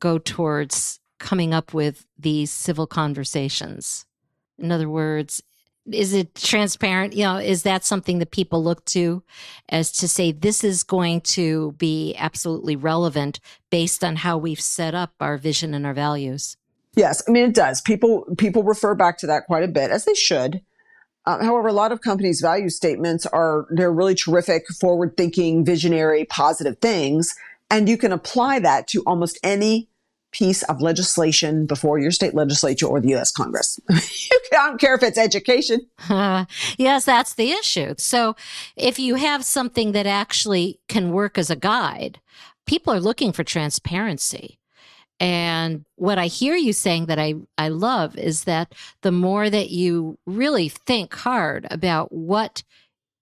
go 0.00 0.18
towards 0.18 1.00
coming 1.18 1.52
up 1.54 1.74
with 1.74 2.06
these 2.18 2.50
civil 2.50 2.86
conversations? 2.86 4.06
In 4.58 4.70
other 4.70 4.88
words, 4.88 5.42
is 5.90 6.14
it 6.14 6.34
transparent? 6.34 7.14
You 7.14 7.24
know, 7.24 7.36
is 7.36 7.62
that 7.64 7.84
something 7.84 8.18
that 8.18 8.30
people 8.30 8.62
look 8.62 8.84
to 8.86 9.22
as 9.68 9.92
to 9.92 10.08
say 10.08 10.32
this 10.32 10.64
is 10.64 10.82
going 10.82 11.20
to 11.22 11.72
be 11.72 12.14
absolutely 12.16 12.76
relevant 12.76 13.40
based 13.70 14.02
on 14.02 14.16
how 14.16 14.38
we've 14.38 14.60
set 14.60 14.94
up 14.94 15.12
our 15.20 15.36
vision 15.36 15.74
and 15.74 15.84
our 15.84 15.94
values? 15.94 16.56
Yes, 16.96 17.22
I 17.28 17.32
mean 17.32 17.44
it 17.44 17.54
does. 17.54 17.80
People 17.80 18.24
people 18.38 18.62
refer 18.62 18.94
back 18.94 19.18
to 19.18 19.26
that 19.26 19.46
quite 19.46 19.64
a 19.64 19.68
bit 19.68 19.90
as 19.90 20.04
they 20.04 20.14
should. 20.14 20.62
Um, 21.26 21.40
however, 21.40 21.68
a 21.68 21.72
lot 21.72 21.92
of 21.92 22.00
companies' 22.00 22.40
value 22.40 22.68
statements 22.68 23.26
are, 23.26 23.66
they're 23.70 23.92
really 23.92 24.14
terrific, 24.14 24.66
forward 24.68 25.16
thinking, 25.16 25.64
visionary, 25.64 26.24
positive 26.26 26.78
things. 26.78 27.34
And 27.70 27.88
you 27.88 27.96
can 27.96 28.12
apply 28.12 28.58
that 28.60 28.88
to 28.88 29.02
almost 29.06 29.38
any 29.42 29.88
piece 30.34 30.62
of 30.64 30.82
legislation 30.82 31.64
before 31.64 31.98
your 31.98 32.10
state 32.10 32.34
legislature 32.34 32.86
or 32.86 33.00
the 33.00 33.08
U.S. 33.10 33.30
Congress. 33.30 33.80
I 33.90 34.00
don't 34.50 34.80
care 34.80 34.94
if 34.94 35.02
it's 35.02 35.16
education. 35.16 35.86
Uh, 36.10 36.44
yes, 36.76 37.04
that's 37.04 37.34
the 37.34 37.52
issue. 37.52 37.94
So 37.96 38.34
if 38.76 38.98
you 38.98 39.14
have 39.14 39.44
something 39.44 39.92
that 39.92 40.06
actually 40.06 40.80
can 40.88 41.12
work 41.12 41.38
as 41.38 41.50
a 41.50 41.56
guide, 41.56 42.20
people 42.66 42.92
are 42.92 43.00
looking 43.00 43.32
for 43.32 43.44
transparency. 43.44 44.58
And 45.20 45.84
what 45.96 46.18
I 46.18 46.26
hear 46.26 46.56
you 46.56 46.72
saying 46.72 47.06
that 47.06 47.18
I, 47.18 47.34
I 47.56 47.68
love 47.68 48.16
is 48.18 48.44
that 48.44 48.74
the 49.02 49.12
more 49.12 49.48
that 49.48 49.70
you 49.70 50.18
really 50.26 50.68
think 50.68 51.14
hard 51.14 51.66
about 51.70 52.12
what 52.12 52.62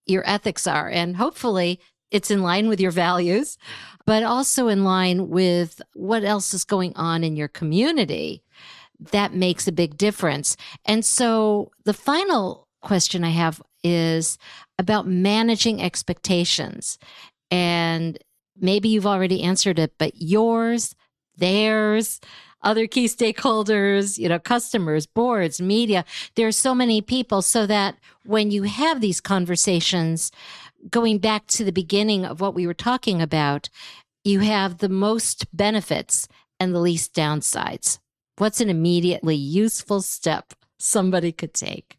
your 0.07 0.29
ethics 0.29 0.67
are, 0.67 0.89
and 0.89 1.17
hopefully 1.17 1.79
it's 2.11 2.31
in 2.31 2.43
line 2.43 2.69
with 2.69 2.81
your 2.81 2.91
values, 2.91 3.57
but 4.05 4.23
also 4.23 4.69
in 4.69 4.85
line 4.85 5.29
with 5.29 5.81
what 5.95 6.25
else 6.25 6.53
is 6.55 6.65
going 6.65 6.95
on 6.97 7.25
in 7.25 7.37
your 7.37 7.49
community. 7.49 8.43
That 8.99 9.35
makes 9.35 9.67
a 9.67 9.73
big 9.73 9.97
difference. 9.97 10.57
And 10.85 11.05
so 11.05 11.71
the 11.85 11.95
final 11.95 12.69
question 12.83 13.25
I 13.25 13.31
have 13.31 13.63
is 13.83 14.39
about 14.79 15.07
managing 15.07 15.83
expectations. 15.83 16.99
And 17.51 18.19
maybe 18.59 18.89
you've 18.89 19.07
already 19.07 19.43
answered 19.43 19.79
it, 19.79 19.93
but 19.99 20.13
yours, 20.17 20.95
theirs, 21.43 22.21
other 22.63 22.87
key 22.87 23.07
stakeholders, 23.07 24.19
you 24.19 24.29
know, 24.29 24.39
customers, 24.39 25.07
boards, 25.07 25.61
media. 25.61 26.05
There 26.37 26.47
are 26.47 26.53
so 26.53 26.75
many 26.75 27.03
people 27.03 27.43
so 27.43 27.67
that 27.67 27.97
when 28.25 28.51
you 28.51 28.63
have 28.63 29.01
these 29.01 29.21
conversations, 29.21 30.31
going 30.89 31.19
back 31.19 31.47
to 31.49 31.65
the 31.65 31.73
beginning 31.73 32.25
of 32.25 32.41
what 32.41 32.55
we 32.55 32.67
were 32.67 32.75
talking 32.75 33.21
about, 33.21 33.69
you 34.25 34.41
have 34.41 34.79
the 34.79 34.89
most 34.89 35.47
benefits 35.55 36.29
and 36.61 36.75
the 36.75 36.81
least 36.81 37.15
downsides. 37.15 37.99
What's 38.39 38.61
an 38.61 38.71
immediately 38.71 39.37
useful 39.37 40.01
step 40.01 40.55
somebody 40.79 41.33
could 41.33 41.55
take? 41.55 41.99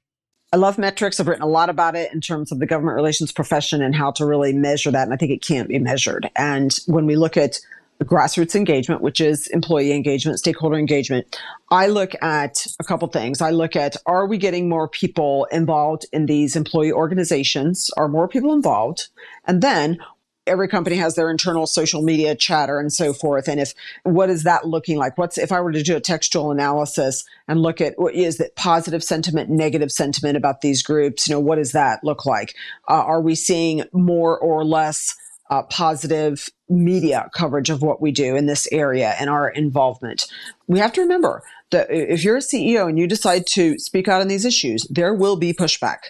I 0.54 0.58
love 0.58 0.78
metrics. 0.78 1.20
I've 1.20 1.28
written 1.28 1.44
a 1.44 1.48
lot 1.48 1.70
about 1.70 1.96
it 1.96 2.14
in 2.14 2.22
terms 2.22 2.52
of 2.52 2.60
the 2.60 2.68
government 2.68 2.96
relations 2.96 3.32
profession 3.32 3.82
and 3.82 3.96
how 3.96 4.12
to 4.12 4.26
really 4.26 4.54
measure 4.54 4.92
that. 4.92 5.04
And 5.04 5.14
I 5.14 5.18
think 5.18 5.32
it 5.32 5.42
can't 5.42 5.68
be 5.68 5.80
measured. 5.80 6.30
And 6.36 6.72
when 6.86 7.06
we 7.06 7.16
look 7.16 7.38
at 7.38 7.60
grassroots 8.06 8.56
engagement, 8.56 9.02
which 9.02 9.22
is 9.22 9.48
employee 9.48 9.94
engagement, 9.94 10.40
stakeholder 10.40 10.78
engagement, 10.78 11.40
I 11.72 11.88
look 11.88 12.12
at 12.22 12.66
a 12.80 12.84
couple 12.84 13.08
things. 13.08 13.42
I 13.42 13.52
look 13.52 13.76
at 13.76 13.96
are 14.06 14.28
we 14.28 14.38
getting 14.38 14.70
more 14.70 14.88
people 14.88 15.46
involved 15.52 16.06
in 16.12 16.26
these 16.26 16.56
employee 16.56 16.92
organizations? 16.92 17.90
Are 17.98 18.08
more 18.08 18.28
people 18.28 18.54
involved? 18.54 19.10
And 19.46 19.62
then 19.62 19.98
every 20.46 20.68
company 20.68 20.96
has 20.98 21.16
their 21.16 21.30
internal 21.30 21.66
social 21.66 22.02
media 22.02 22.36
chatter 22.36 22.80
and 22.80 22.92
so 22.92 23.14
forth. 23.14 23.48
And 23.48 23.60
if 23.60 23.74
what 24.04 24.30
is 24.30 24.44
that 24.44 24.68
looking 24.68 24.98
like? 24.98 25.18
What's 25.18 25.38
if 25.38 25.52
I 25.52 25.62
were 25.62 25.72
to 25.72 25.84
do 25.84 25.96
a 25.96 26.02
textual 26.02 26.52
analysis 26.52 27.24
and 27.48 27.62
look 27.62 27.82
at 27.82 27.94
what 27.98 28.14
is 28.14 28.40
it 28.40 28.56
positive 28.56 29.04
sentiment, 29.04 29.50
negative 29.50 29.92
sentiment 29.92 30.38
about 30.38 30.62
these 30.62 30.82
groups? 30.82 31.28
You 31.28 31.36
know, 31.36 31.40
what 31.40 31.56
does 31.56 31.72
that 31.72 32.04
look 32.04 32.26
like? 32.26 32.56
Uh, 32.90 33.04
are 33.04 33.22
we 33.22 33.36
seeing 33.36 33.84
more 33.92 34.38
or 34.38 34.66
less? 34.66 35.16
Uh, 35.54 35.62
positive 35.70 36.50
media 36.68 37.30
coverage 37.32 37.70
of 37.70 37.84
what 37.84 38.02
we 38.02 38.12
do 38.12 38.36
in 38.36 38.48
this 38.48 38.68
area 38.72 39.14
and 39.20 39.30
our 39.30 39.50
involvement. 39.50 40.26
We 40.66 40.80
have 40.80 40.92
to 40.94 41.02
remember 41.02 41.44
that 41.70 41.92
if 41.92 42.24
you're 42.24 42.38
a 42.38 42.40
CEO 42.40 42.90
and 42.90 42.98
you 42.98 43.06
decide 43.06 43.46
to 43.52 43.78
speak 43.78 44.08
out 44.08 44.20
on 44.20 44.30
these 44.30 44.46
issues, 44.46 44.88
there 44.90 45.14
will 45.14 45.36
be 45.36 45.54
pushback. 45.54 46.06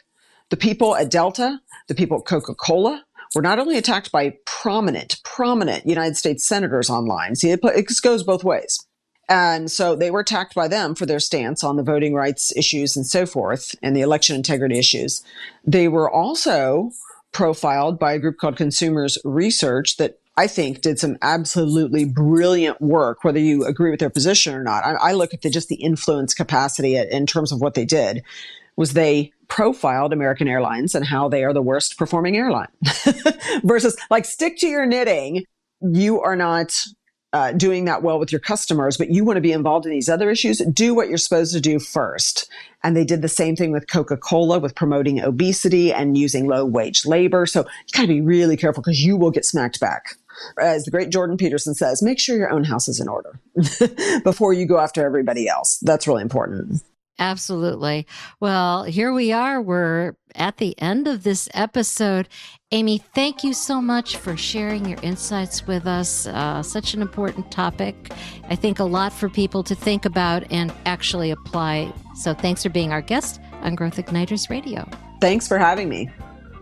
The 0.50 0.56
people 0.56 0.96
at 0.96 1.12
Delta, 1.12 1.60
the 1.90 1.94
people 1.94 2.20
at 2.20 2.26
Coca 2.26 2.56
Cola, 2.56 3.04
were 3.36 3.42
not 3.42 3.60
only 3.60 3.78
attacked 3.78 4.14
by 4.14 4.38
prominent, 4.46 5.20
prominent 5.26 5.86
United 5.86 6.16
States 6.16 6.48
senators 6.48 6.90
online. 6.90 7.36
See, 7.36 7.50
it, 7.50 7.60
it 7.64 7.90
goes 8.02 8.24
both 8.24 8.46
ways. 8.46 8.80
And 9.28 9.70
so 9.70 9.94
they 9.94 10.10
were 10.10 10.22
attacked 10.22 10.56
by 10.56 10.70
them 10.70 10.96
for 10.96 11.06
their 11.06 11.20
stance 11.20 11.66
on 11.66 11.76
the 11.76 11.84
voting 11.84 12.14
rights 12.14 12.56
issues 12.56 12.96
and 12.96 13.06
so 13.06 13.26
forth 13.26 13.76
and 13.84 13.94
the 13.94 14.02
election 14.02 14.38
integrity 14.38 14.80
issues. 14.80 15.22
They 15.66 15.90
were 15.90 16.10
also 16.10 16.92
profiled 17.34 18.00
by 18.00 18.14
a 18.14 18.20
group 18.20 18.38
called 18.38 18.56
Consumers 18.56 19.18
Research 19.24 19.98
that 19.98 20.20
I 20.36 20.48
think 20.48 20.82
did 20.82 20.98
some 20.98 21.18
absolutely 21.22 22.06
brilliant 22.06 22.82
work, 22.82 23.24
whether 23.24 23.40
you 23.40 23.66
agree 23.66 23.92
with 23.92 24.00
their 24.00 24.10
position 24.10 24.56
or 24.56 24.64
not. 24.64 24.84
I, 24.84 24.94
I 24.94 25.12
look 25.14 25.34
at 25.34 25.42
the, 25.42 25.50
just 25.50 25.68
the 25.68 25.76
influence 25.76 26.34
capacity 26.34 26.96
in 26.96 27.26
terms 27.28 27.52
of 27.52 27.62
what 27.62 27.76
they 27.76 27.86
did 27.86 28.24
was 28.76 28.94
they 28.94 29.32
profiled 29.48 30.14
American 30.14 30.48
Airlines 30.48 30.96
and 30.96 31.06
how 31.06 31.30
they 31.30 31.44
are 31.44 31.54
the 31.54 31.62
worst 31.62 31.98
performing 31.98 32.36
airline 32.36 32.70
versus 33.64 33.96
like 34.10 34.26
stick 34.26 34.58
to 34.58 34.68
your 34.68 34.86
knitting. 34.86 35.46
You 35.82 36.22
are 36.22 36.36
not 36.36 36.84
uh, 37.34 37.52
doing 37.52 37.86
that 37.86 38.04
well 38.04 38.20
with 38.20 38.32
your 38.32 38.40
customers, 38.40 38.96
but 38.96 39.10
you 39.10 39.26
want 39.26 39.38
to 39.38 39.42
be 39.42 39.52
involved 39.52 39.86
in 39.86 39.92
these 39.92 40.08
other 40.08 40.30
issues. 40.30 40.60
Do 40.60 40.94
what 40.94 41.10
you're 41.10 41.18
supposed 41.18 41.54
to 41.54 41.60
do 41.60 41.80
first. 41.80 42.48
And 42.84 42.96
they 42.96 43.04
did 43.04 43.22
the 43.22 43.30
same 43.30 43.56
thing 43.56 43.72
with 43.72 43.88
Coca 43.88 44.18
Cola 44.18 44.60
with 44.60 44.76
promoting 44.76 45.22
obesity 45.22 45.92
and 45.92 46.18
using 46.18 46.48
low 46.48 46.64
wage 46.66 47.06
labor. 47.06 47.46
So 47.46 47.62
you 47.62 47.94
got 47.94 48.02
to 48.04 48.08
be 48.08 48.22
really 48.22 48.56
careful 48.56 48.84
because 48.84 49.04
you 49.04 49.18
will 49.18 49.32
get 49.32 49.46
smacked 49.46 49.80
back. 49.80 50.16
As 50.60 50.86
the 50.86 50.92
great 50.92 51.10
Jordan 51.10 51.38
Peterson 51.38 51.74
says, 51.74 52.02
make 52.02 52.20
sure 52.20 52.38
your 52.38 52.52
own 52.52 52.64
house 52.64 52.88
is 52.88 53.00
in 53.00 53.08
order 53.08 53.40
before 54.24 54.54
you 54.54 54.66
go 54.66 54.80
after 54.80 55.06
everybody 55.06 55.48
else. 55.48 55.80
That's 55.82 56.08
really 56.08 56.22
important. 56.22 56.82
Absolutely. 57.20 58.08
Well, 58.40 58.84
here 58.84 59.14
we 59.14 59.32
are. 59.32 59.62
We're 59.62 60.16
at 60.36 60.58
the 60.58 60.80
end 60.82 61.08
of 61.08 61.24
this 61.24 61.48
episode. 61.54 62.28
Amy, 62.72 62.98
thank 63.14 63.44
you 63.44 63.54
so 63.54 63.82
much 63.82 64.18
for 64.18 64.36
sharing 64.36 64.86
your 64.88 65.00
insights 65.04 65.68
with 65.68 65.86
us. 65.86 66.26
Uh, 66.26 66.64
such 66.64 66.96
an 66.96 67.02
important 67.04 67.52
topic. 67.52 68.12
I 68.50 68.56
think 68.56 68.80
a 68.80 68.84
lot 68.84 69.14
for 69.14 69.30
people 69.30 69.64
to 69.64 69.76
think 69.76 70.06
about 70.06 70.44
and 70.52 70.74
actually 70.86 71.30
apply. 71.30 71.94
So 72.16 72.34
thanks 72.34 72.64
for 72.64 72.70
being 72.70 72.92
our 72.92 73.02
guest 73.02 73.40
on 73.62 73.76
Growth 73.76 73.98
Igniters 73.98 74.50
Radio. 74.50 74.90
Thanks 75.22 75.48
for 75.48 75.60
having 75.60 75.90
me. 75.90 76.10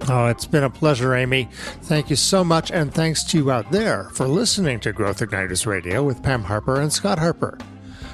Oh, 0.10 0.26
it's 0.28 0.48
been 0.48 0.64
a 0.64 0.70
pleasure, 0.70 1.14
Amy. 1.16 1.48
Thank 1.84 2.10
you 2.10 2.16
so 2.16 2.44
much. 2.44 2.72
And 2.72 2.94
thanks 2.94 3.24
to 3.26 3.38
you 3.38 3.52
out 3.52 3.72
there 3.72 4.10
for 4.14 4.28
listening 4.28 4.80
to 4.82 4.92
Growth 4.92 5.20
Igniters 5.20 5.66
Radio 5.66 6.04
with 6.04 6.24
Pam 6.24 6.44
Harper 6.44 6.82
and 6.82 6.92
Scott 6.92 7.20
Harper. 7.20 7.58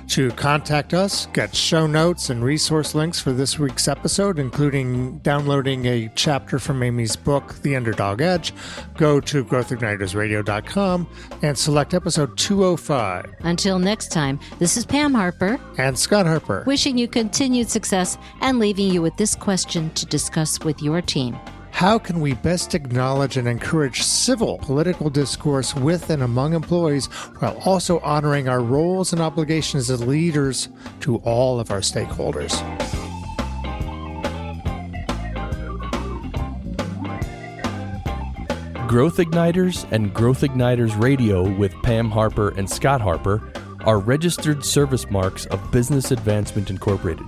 To 0.09 0.31
contact 0.31 0.93
us, 0.93 1.25
get 1.27 1.53
show 1.53 1.85
notes 1.85 2.29
and 2.29 2.43
resource 2.43 2.95
links 2.95 3.19
for 3.19 3.33
this 3.33 3.59
week's 3.59 3.89
episode, 3.89 4.39
including 4.39 5.19
downloading 5.19 5.85
a 5.85 6.09
chapter 6.15 6.59
from 6.59 6.81
Amy's 6.81 7.17
book, 7.17 7.55
The 7.61 7.75
Underdog 7.75 8.21
Edge, 8.21 8.53
go 8.95 9.19
to 9.19 9.43
growthignitersradio.com 9.43 11.07
and 11.41 11.57
select 11.57 11.93
episode 11.93 12.37
205. 12.37 13.25
Until 13.41 13.79
next 13.79 14.07
time, 14.11 14.39
this 14.59 14.77
is 14.77 14.85
Pam 14.85 15.13
Harper 15.13 15.59
and 15.77 15.99
Scott 15.99 16.25
Harper, 16.25 16.63
wishing 16.65 16.97
you 16.97 17.09
continued 17.09 17.69
success 17.69 18.17
and 18.41 18.59
leaving 18.59 18.89
you 18.89 19.01
with 19.01 19.15
this 19.17 19.35
question 19.35 19.89
to 19.91 20.05
discuss 20.05 20.59
with 20.61 20.81
your 20.81 21.01
team. 21.01 21.37
How 21.77 21.99
can 21.99 22.21
we 22.21 22.33
best 22.33 22.73
acknowledge 22.73 23.37
and 23.37 23.47
encourage 23.47 24.01
civil 24.01 24.57
political 24.57 25.11
discourse 25.11 25.75
with 25.75 26.09
and 26.09 26.23
among 26.23 26.55
employees 26.55 27.05
while 27.37 27.55
also 27.65 27.99
honoring 27.99 28.49
our 28.49 28.61
roles 28.61 29.13
and 29.13 29.21
obligations 29.21 29.91
as 29.91 30.03
leaders 30.03 30.69
to 31.01 31.17
all 31.17 31.59
of 31.59 31.69
our 31.69 31.81
stakeholders? 31.81 32.57
Growth 38.87 39.17
Igniters 39.17 39.85
and 39.91 40.11
Growth 40.15 40.41
Igniters 40.41 40.99
Radio 40.99 41.47
with 41.47 41.79
Pam 41.83 42.09
Harper 42.09 42.49
and 42.57 42.67
Scott 42.67 43.01
Harper 43.01 43.53
are 43.81 43.99
registered 43.99 44.65
service 44.65 45.11
marks 45.11 45.45
of 45.45 45.71
Business 45.71 46.09
Advancement 46.09 46.71
Incorporated. 46.71 47.27